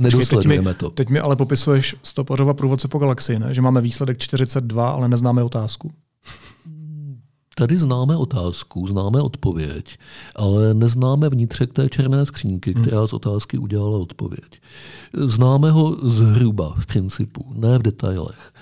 Nedosledujeme 0.00 0.74
teď 0.74 0.74
mi, 0.74 0.78
to. 0.78 0.90
Teď 0.90 1.10
mi 1.10 1.20
ale 1.20 1.36
popisuješ 1.36 1.96
stopořova 2.02 2.54
průvodce 2.54 2.88
po 2.88 2.98
galaxii, 2.98 3.38
ne? 3.38 3.54
že 3.54 3.62
máme 3.62 3.80
výsledek 3.80 4.18
42, 4.18 4.90
ale 4.90 5.08
neznáme 5.08 5.42
otázku. 5.42 5.90
Tady 7.56 7.78
známe 7.78 8.16
otázku, 8.16 8.86
známe 8.86 9.20
odpověď, 9.20 9.98
ale 10.36 10.74
neznáme 10.74 11.28
vnitřek 11.28 11.72
té 11.72 11.88
černé 11.88 12.26
skřínky, 12.26 12.72
hmm. 12.72 12.82
která 12.82 13.06
z 13.06 13.12
otázky 13.12 13.58
udělala 13.58 13.98
odpověď. 13.98 14.60
Známe 15.12 15.70
ho 15.70 15.96
zhruba 16.02 16.74
v 16.78 16.86
principu, 16.86 17.52
ne 17.54 17.78
v 17.78 17.82
detailech. 17.82 18.52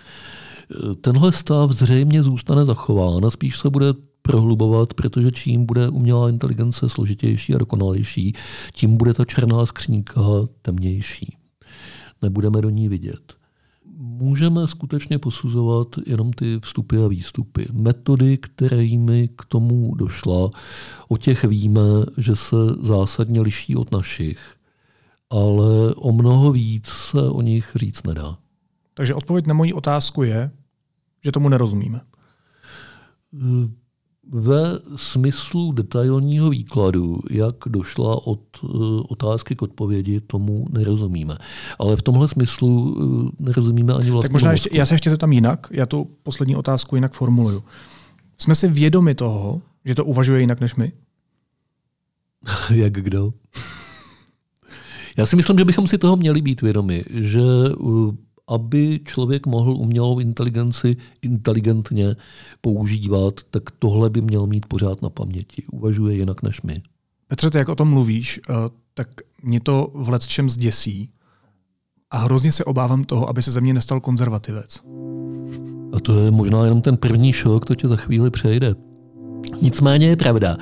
Tenhle 1.01 1.33
stav 1.33 1.71
zřejmě 1.71 2.23
zůstane 2.23 2.65
zachován 2.65 3.27
a 3.27 3.31
spíš 3.31 3.59
se 3.59 3.71
bude 3.71 3.87
prohlubovat, 4.23 4.95
protože 4.95 5.31
čím 5.31 5.67
bude 5.67 5.89
umělá 5.89 6.29
inteligence 6.29 6.89
složitější 6.89 7.55
a 7.55 7.59
dokonalejší, 7.59 8.33
tím 8.73 8.97
bude 8.97 9.15
ta 9.15 9.25
černá 9.25 9.67
skřínka 9.67 10.21
temnější. 10.63 11.37
Nebudeme 12.23 12.63
do 12.63 12.71
ní 12.71 12.89
vidět 12.89 13.43
můžeme 14.03 14.69
skutečně 14.69 15.19
posuzovat 15.19 15.89
jenom 16.07 16.33
ty 16.33 16.61
vstupy 16.63 17.05
a 17.05 17.09
výstupy. 17.09 17.67
Metody, 17.73 18.39
kterými 18.39 19.29
k 19.37 19.45
tomu 19.45 19.95
došla, 19.95 20.51
o 21.09 21.17
těch 21.17 21.45
víme, 21.45 21.81
že 22.19 22.37
se 22.37 22.57
zásadně 22.81 23.41
liší 23.41 23.77
od 23.77 23.93
našich, 23.93 24.55
ale 25.31 25.95
o 25.95 26.13
mnoho 26.13 26.53
víc 26.53 26.87
se 26.87 27.23
o 27.31 27.43
nich 27.43 27.73
říct 27.75 28.07
nedá. 28.07 28.39
Takže 28.95 29.15
odpověď 29.15 29.47
na 29.47 29.55
moji 29.55 29.73
otázku 29.73 30.23
je, 30.23 30.51
že 31.25 31.33
tomu 31.33 31.49
nerozumíme. 31.49 32.01
Ve 34.31 34.79
smyslu 34.97 35.73
detailního 35.73 36.51
výkladu, 36.51 37.19
jak 37.31 37.55
došla 37.67 38.27
od 38.27 38.41
uh, 38.63 39.01
otázky 39.09 39.57
k 39.57 39.63
odpovědi, 39.63 40.21
tomu 40.21 40.67
nerozumíme. 40.71 41.39
Ale 41.79 41.97
v 41.97 42.03
tomhle 42.03 42.29
smyslu 42.29 42.95
uh, 42.95 43.31
nerozumíme 43.39 43.95
ani 43.95 44.11
vlastně. 44.11 44.29
Tak 44.29 44.33
možná 44.33 44.53
ještě, 44.53 44.71
já 44.73 44.87
se 44.87 44.95
ještě 44.95 45.11
zeptám 45.11 45.33
jinak, 45.33 45.67
já 45.71 45.87
tu 45.87 46.11
poslední 46.23 46.57
otázku 46.57 46.95
jinak 46.95 47.13
formuluju. 47.13 47.63
Jsme 48.39 48.55
si 48.55 48.69
vědomi 48.69 49.15
toho, 49.15 49.63
že 49.85 49.95
to 49.95 50.05
uvažuje 50.05 50.41
jinak 50.41 50.61
než 50.61 50.75
my? 50.75 50.93
jak 52.75 52.93
kdo? 52.93 53.33
Já 55.17 55.27
si 55.27 55.37
myslím, 55.37 55.59
že 55.59 55.65
bychom 55.65 55.87
si 55.87 55.99
toho 55.99 56.17
měli 56.17 56.43
být 56.43 56.63
vědomi, 56.63 57.05
že 57.11 57.41
uh, 57.79 58.15
aby 58.55 59.01
člověk 59.05 59.47
mohl 59.47 59.71
umělou 59.71 60.19
inteligenci 60.19 60.97
inteligentně 61.23 62.17
používat, 62.61 63.41
tak 63.51 63.63
tohle 63.79 64.11
by 64.11 64.21
měl 64.21 64.47
mít 64.47 64.67
pořád 64.67 65.03
na 65.03 65.11
paměti. 65.11 65.63
Uvažuje 65.73 66.17
jinak 66.17 66.43
než 66.43 66.63
my. 66.63 66.83
Petře, 67.29 67.51
ty 67.51 67.59
jak 67.59 67.69
o 67.69 67.75
tom 67.75 67.89
mluvíš, 67.89 68.41
eh, 68.51 68.55
tak 68.95 69.09
mě 69.43 69.61
to 69.61 69.91
v 69.95 70.09
lecčem 70.09 70.51
zděsí 70.51 71.11
a 72.11 72.19
hrozně 72.19 72.53
se 72.53 72.65
obávám 72.65 73.05
toho, 73.05 73.29
aby 73.29 73.43
se 73.43 73.51
ze 73.51 73.61
mě 73.61 73.75
nestal 73.75 74.01
konzervativec. 74.01 74.81
A 75.93 76.01
to 76.01 76.19
je 76.19 76.31
možná 76.31 76.65
jenom 76.65 76.83
ten 76.83 76.97
první 76.97 77.33
šok, 77.33 77.65
to 77.65 77.75
tě 77.75 77.89
za 77.89 77.97
chvíli 77.97 78.31
přejde. 78.31 78.75
Nicméně 79.63 80.07
je 80.07 80.17
pravda, 80.17 80.57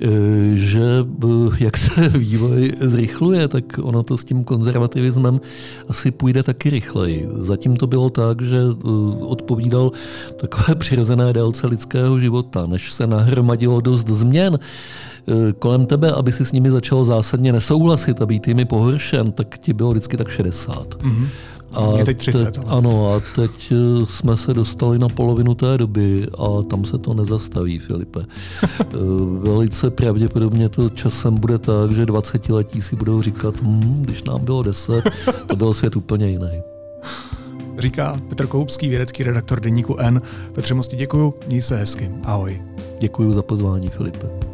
eh, 0.00 0.08
že 0.54 0.82
eh, 1.24 1.28
jak 1.60 1.76
se 1.76 2.08
vývoj 2.18 2.72
zrychluje, 2.80 3.48
tak 3.48 3.64
ono 3.82 4.02
to 4.02 4.16
s 4.16 4.24
tím 4.24 4.44
konzervativismem 4.44 5.40
asi 5.88 6.10
půjde 6.10 6.42
taky 6.42 6.70
rychleji. 6.70 7.28
Zatím 7.32 7.76
to 7.76 7.86
bylo 7.86 8.10
tak, 8.10 8.42
že 8.42 8.58
eh, 8.58 8.88
odpovídal 9.20 9.92
takové 10.36 10.74
přirozené 10.78 11.32
délce 11.32 11.66
lidského 11.66 12.20
života, 12.20 12.66
než 12.66 12.92
se 12.92 13.06
nahromadilo 13.06 13.80
dost 13.80 14.08
změn 14.08 14.58
kolem 15.58 15.86
tebe, 15.86 16.12
aby 16.12 16.32
si 16.32 16.44
s 16.44 16.52
nimi 16.52 16.70
začal 16.70 17.04
zásadně 17.04 17.52
nesouhlasit 17.52 18.22
a 18.22 18.26
být 18.26 18.48
jimi 18.48 18.64
pohoršen, 18.64 19.32
tak 19.32 19.58
ti 19.58 19.72
bylo 19.72 19.90
vždycky 19.90 20.16
tak 20.16 20.28
60. 20.28 20.94
Mm-hmm. 20.94 21.26
A 21.74 21.98
je 21.98 22.04
teď 22.04 22.18
30. 22.18 22.44
Teď, 22.44 22.64
ano, 22.68 23.12
a 23.12 23.20
teď 23.34 23.72
eh, 23.72 24.06
jsme 24.08 24.36
se 24.36 24.54
dostali 24.54 24.98
na 24.98 25.08
polovinu 25.08 25.54
té 25.54 25.78
doby 25.78 26.26
a 26.38 26.62
tam 26.62 26.84
se 26.84 26.98
to 26.98 27.14
nezastaví, 27.14 27.78
Filipe. 27.78 28.20
Eh, 28.80 28.84
velice 29.38 29.90
pravděpodobně 29.90 30.68
to 30.68 30.90
časem 30.90 31.34
bude 31.34 31.58
tak, 31.58 31.92
že 31.92 32.06
20 32.06 32.48
letí 32.48 32.82
si 32.82 32.96
budou 32.96 33.22
říkat, 33.22 33.54
hm, 33.62 34.02
když 34.02 34.22
nám 34.22 34.44
bylo 34.44 34.62
10, 34.62 35.10
to 35.46 35.56
byl 35.56 35.74
svět 35.74 35.96
úplně 35.96 36.28
jiný. 36.28 36.62
Říká 37.78 38.20
Petr 38.28 38.46
Koupský, 38.46 38.88
vědecký 38.88 39.22
redaktor 39.22 39.60
Deníku 39.60 39.96
N. 39.98 40.22
Petře, 40.52 40.74
moc 40.74 40.88
děkuju, 40.88 41.34
měj 41.48 41.62
se 41.62 41.76
hezky. 41.76 42.10
Ahoj. 42.24 42.62
Děkuji 43.00 43.32
za 43.32 43.42
pozvání, 43.42 43.90
Filipe. 43.90 44.53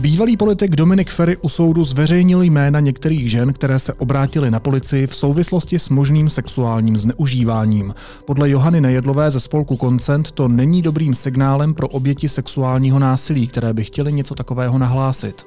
Bývalý 0.00 0.36
politik 0.36 0.76
Dominik 0.76 1.10
Ferry 1.10 1.36
u 1.36 1.48
soudu 1.48 1.84
zveřejnil 1.84 2.42
jména 2.42 2.80
některých 2.80 3.30
žen, 3.30 3.52
které 3.52 3.78
se 3.78 3.92
obrátily 3.92 4.50
na 4.50 4.60
policii 4.60 5.06
v 5.06 5.14
souvislosti 5.14 5.78
s 5.78 5.88
možným 5.88 6.30
sexuálním 6.30 6.96
zneužíváním. 6.96 7.94
Podle 8.24 8.50
Johany 8.50 8.80
Nejedlové 8.80 9.30
ze 9.30 9.40
spolku 9.40 9.76
Koncent 9.76 10.32
to 10.32 10.48
není 10.48 10.82
dobrým 10.82 11.14
signálem 11.14 11.74
pro 11.74 11.88
oběti 11.88 12.28
sexuálního 12.28 12.98
násilí, 12.98 13.46
které 13.46 13.72
by 13.72 13.84
chtěli 13.84 14.12
něco 14.12 14.34
takového 14.34 14.78
nahlásit. 14.78 15.46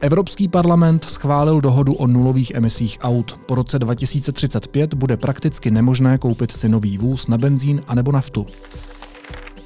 Evropský 0.00 0.48
parlament 0.48 1.04
schválil 1.04 1.60
dohodu 1.60 1.94
o 1.94 2.06
nulových 2.06 2.50
emisích 2.54 2.98
aut. 3.00 3.40
Po 3.46 3.54
roce 3.54 3.78
2035 3.78 4.94
bude 4.94 5.16
prakticky 5.16 5.70
nemožné 5.70 6.18
koupit 6.18 6.52
si 6.52 6.68
nový 6.68 6.98
vůz 6.98 7.26
na 7.26 7.38
benzín 7.38 7.82
anebo 7.86 8.12
naftu. 8.12 8.46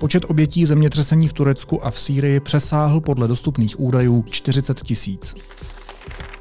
Počet 0.02 0.24
obětí 0.28 0.66
zemětřesení 0.66 1.28
v 1.28 1.32
Turecku 1.32 1.86
a 1.86 1.90
v 1.90 1.98
Sýrii 1.98 2.40
přesáhl 2.40 3.00
podle 3.00 3.28
dostupných 3.28 3.80
údajů 3.80 4.24
40 4.30 4.82
tisíc. 4.82 5.34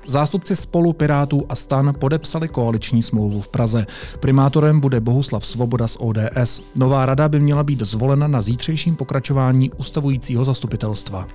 Zástupci 0.08 0.56
spolu 0.56 0.94
Pirátů 0.94 1.46
a 1.50 1.56
stan 1.56 1.94
podepsali 2.00 2.48
koaliční 2.48 3.04
smlouvu 3.04 3.42
v 3.42 3.48
Praze. 3.48 3.88
Primátorem 4.20 4.80
bude 4.80 5.00
Bohuslav 5.00 5.46
Svoboda 5.46 5.88
z 5.88 5.98
ODS. 6.00 6.62
Nová 6.76 7.06
rada 7.06 7.30
by 7.30 7.40
měla 7.40 7.64
být 7.64 7.82
zvolena 7.82 8.28
na 8.28 8.42
zítřejším 8.42 8.96
pokračování 8.96 9.72
ustavujícího 9.72 10.46
zastupitelstva. 10.46 11.28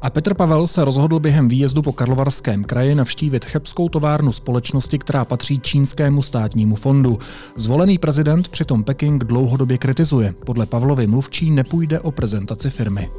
A 0.00 0.10
Petr 0.10 0.34
Pavel 0.34 0.66
se 0.66 0.84
rozhodl 0.84 1.20
během 1.20 1.48
výjezdu 1.48 1.82
po 1.82 1.92
Karlovarském 1.92 2.64
kraji 2.64 2.94
navštívit 2.94 3.44
chebskou 3.44 3.88
továrnu 3.88 4.32
společnosti, 4.32 4.98
která 4.98 5.24
patří 5.24 5.58
čínskému 5.58 6.22
státnímu 6.22 6.74
fondu. 6.74 7.18
Zvolený 7.56 7.98
prezident 7.98 8.48
přitom 8.48 8.84
Peking 8.84 9.24
dlouhodobě 9.24 9.78
kritizuje. 9.78 10.34
Podle 10.46 10.66
Pavlovy 10.66 11.06
mluvčí 11.06 11.50
nepůjde 11.50 12.00
o 12.00 12.10
prezentaci 12.10 12.70
firmy. 12.70 13.10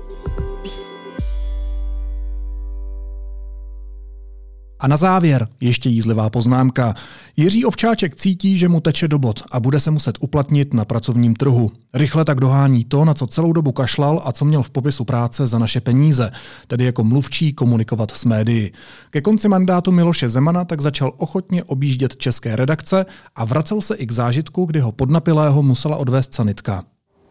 A 4.84 4.88
na 4.88 4.98
závěr 4.98 5.48
ještě 5.62 5.90
jízlivá 5.90 6.30
poznámka. 6.30 6.94
Jiří 7.38 7.66
Ovčáček 7.66 8.16
cítí, 8.16 8.58
že 8.58 8.70
mu 8.70 8.80
teče 8.80 9.08
do 9.08 9.20
bod 9.20 9.44
a 9.52 9.60
bude 9.60 9.80
se 9.80 9.92
muset 9.92 10.18
uplatnit 10.20 10.74
na 10.74 10.86
pracovním 10.86 11.36
trhu. 11.36 11.72
Rychle 11.94 12.26
tak 12.26 12.40
dohání 12.40 12.86
to, 12.86 13.06
na 13.06 13.14
co 13.14 13.28
celou 13.28 13.54
dobu 13.54 13.72
kašlal 13.72 14.22
a 14.26 14.32
co 14.32 14.46
měl 14.46 14.64
v 14.64 14.70
popisu 14.70 15.06
práce 15.06 15.48
za 15.48 15.60
naše 15.60 15.82
peníze, 15.82 16.32
tedy 16.68 16.86
jako 16.86 17.04
mluvčí 17.04 17.54
komunikovat 17.54 18.12
s 18.12 18.26
médií. 18.26 18.72
Ke 19.12 19.22
konci 19.22 19.48
mandátu 19.48 19.92
Miloše 19.92 20.30
Zemana 20.30 20.66
tak 20.66 20.82
začal 20.82 21.12
ochotně 21.18 21.64
objíždět 21.64 22.18
české 22.18 22.56
redakce 22.56 23.06
a 23.36 23.46
vracel 23.46 23.82
se 23.82 23.96
i 23.96 24.06
k 24.06 24.12
zážitku, 24.12 24.66
kdy 24.66 24.80
ho 24.80 24.92
podnapilého 24.92 25.64
musela 25.64 25.98
odvést 25.98 26.34
sanitka. 26.34 26.84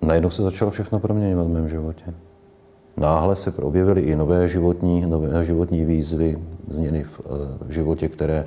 Najednou 0.02 0.30
se 0.30 0.42
začalo 0.42 0.70
všechno 0.70 1.00
proměňovat 1.00 1.46
v 1.46 1.50
mém 1.50 1.68
životě. 1.68 2.04
Náhle 2.96 3.36
se 3.36 3.50
objevily 3.50 4.00
i 4.00 4.16
nové 4.16 4.48
životní, 4.48 5.06
nové 5.06 5.44
životní 5.44 5.84
výzvy, 5.84 6.38
změny 6.68 7.04
v 7.04 7.20
uh, 7.20 7.70
životě, 7.70 8.08
které 8.08 8.46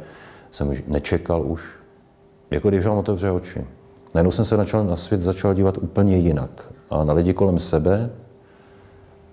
jsem 0.51 0.73
nečekal 0.87 1.41
už. 1.45 1.63
Jako 2.51 2.69
když 2.69 2.85
vám 2.85 2.97
otevře 2.97 3.31
oči. 3.31 3.65
Najednou 4.13 4.31
jsem 4.31 4.45
se 4.45 4.57
začal 4.57 4.83
na 4.83 4.95
svět 4.95 5.21
začal 5.21 5.53
dívat 5.53 5.77
úplně 5.77 6.17
jinak. 6.17 6.73
A 6.89 7.03
na 7.03 7.13
lidi 7.13 7.33
kolem 7.33 7.59
sebe, 7.59 8.09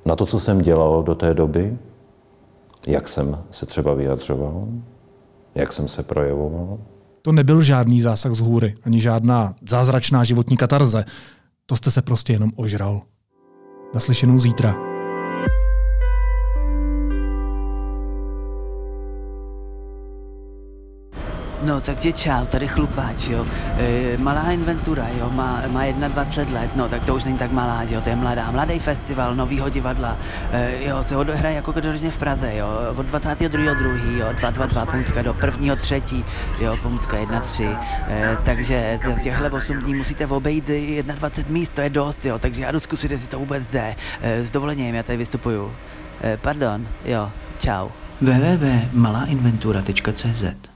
na 0.05 0.17
to, 0.17 0.27
co 0.27 0.41
jsem 0.41 0.59
dělal 0.59 1.03
do 1.03 1.15
té 1.15 1.35
doby, 1.35 1.79
jak 2.87 3.09
jsem 3.09 3.39
se 3.51 3.67
třeba 3.67 3.95
vyjadřoval, 3.95 4.69
jak 5.55 5.73
jsem 5.73 5.89
se 5.89 6.03
projevoval. 6.03 6.79
To 7.23 7.33
nebyl 7.33 7.63
žádný 7.63 8.01
zásah 8.01 8.33
z 8.33 8.41
hůry, 8.41 8.75
ani 8.83 9.01
žádná 9.01 9.55
zázračná 9.69 10.25
životní 10.25 10.57
katarze. 10.57 11.05
To 11.67 11.77
jste 11.77 11.91
se 11.91 12.03
prostě 12.03 12.33
jenom 12.33 12.51
ožral. 12.57 13.03
Naslyšenou 13.95 14.39
zítra. 14.39 14.92
No, 21.63 21.81
takže 21.81 22.13
čau, 22.13 22.47
tady 22.47 22.69
chlupáč, 22.69 23.29
jo. 23.29 23.47
E, 23.79 24.17
malá 24.19 24.51
inventura, 24.51 25.07
jo, 25.19 25.31
má, 25.31 25.63
má 25.69 25.85
21 26.09 26.61
let, 26.61 26.71
no, 26.77 26.89
tak 26.89 27.05
to 27.05 27.15
už 27.15 27.25
není 27.25 27.39
tak 27.39 27.53
malá, 27.53 27.83
jo, 27.83 28.01
to 28.01 28.09
je 28.09 28.17
mladá. 28.17 28.51
Mladý 28.51 28.79
festival, 28.79 29.35
novýho 29.35 29.69
divadla, 29.69 30.19
e, 30.53 30.89
jo, 30.89 31.03
se 31.03 31.17
odehraje 31.17 31.57
jako 31.57 31.73
každoročně 31.73 32.11
v 32.11 32.19
Praze, 32.19 32.57
jo, 32.57 32.67
od 32.97 33.07
22. 33.07 33.75
2. 33.75 33.91
jo, 34.19 34.27
222 34.33 34.87
pomůcka 34.87 35.23
do 35.23 35.37
1. 35.61 35.77
3. 35.77 36.03
jo, 36.61 36.77
pomůcka 36.83 37.17
1 37.17 37.41
3. 37.41 37.65
E, 38.09 38.37
takže 38.45 38.99
těchhle 39.23 39.51
8 39.51 39.77
dní 39.77 39.95
musíte 39.95 40.27
obejít 40.27 40.71
21 41.03 41.53
míst, 41.53 41.75
to 41.75 41.81
je 41.81 41.91
dost, 41.91 42.25
jo, 42.25 42.39
takže 42.39 42.63
já 42.63 42.73
jdu 42.73 42.81
zkusit, 42.81 43.11
jestli 43.11 43.29
to 43.29 43.39
vůbec 43.39 43.67
jde. 43.67 43.97
E, 44.21 44.45
s 44.45 44.51
dovolením, 44.51 44.95
já 44.95 45.03
tady 45.03 45.17
vystupuju. 45.17 45.73
E, 46.25 46.37
pardon, 46.37 46.87
jo, 47.05 47.31
čau. 47.59 47.89
www.malainventura.cz 48.21 50.71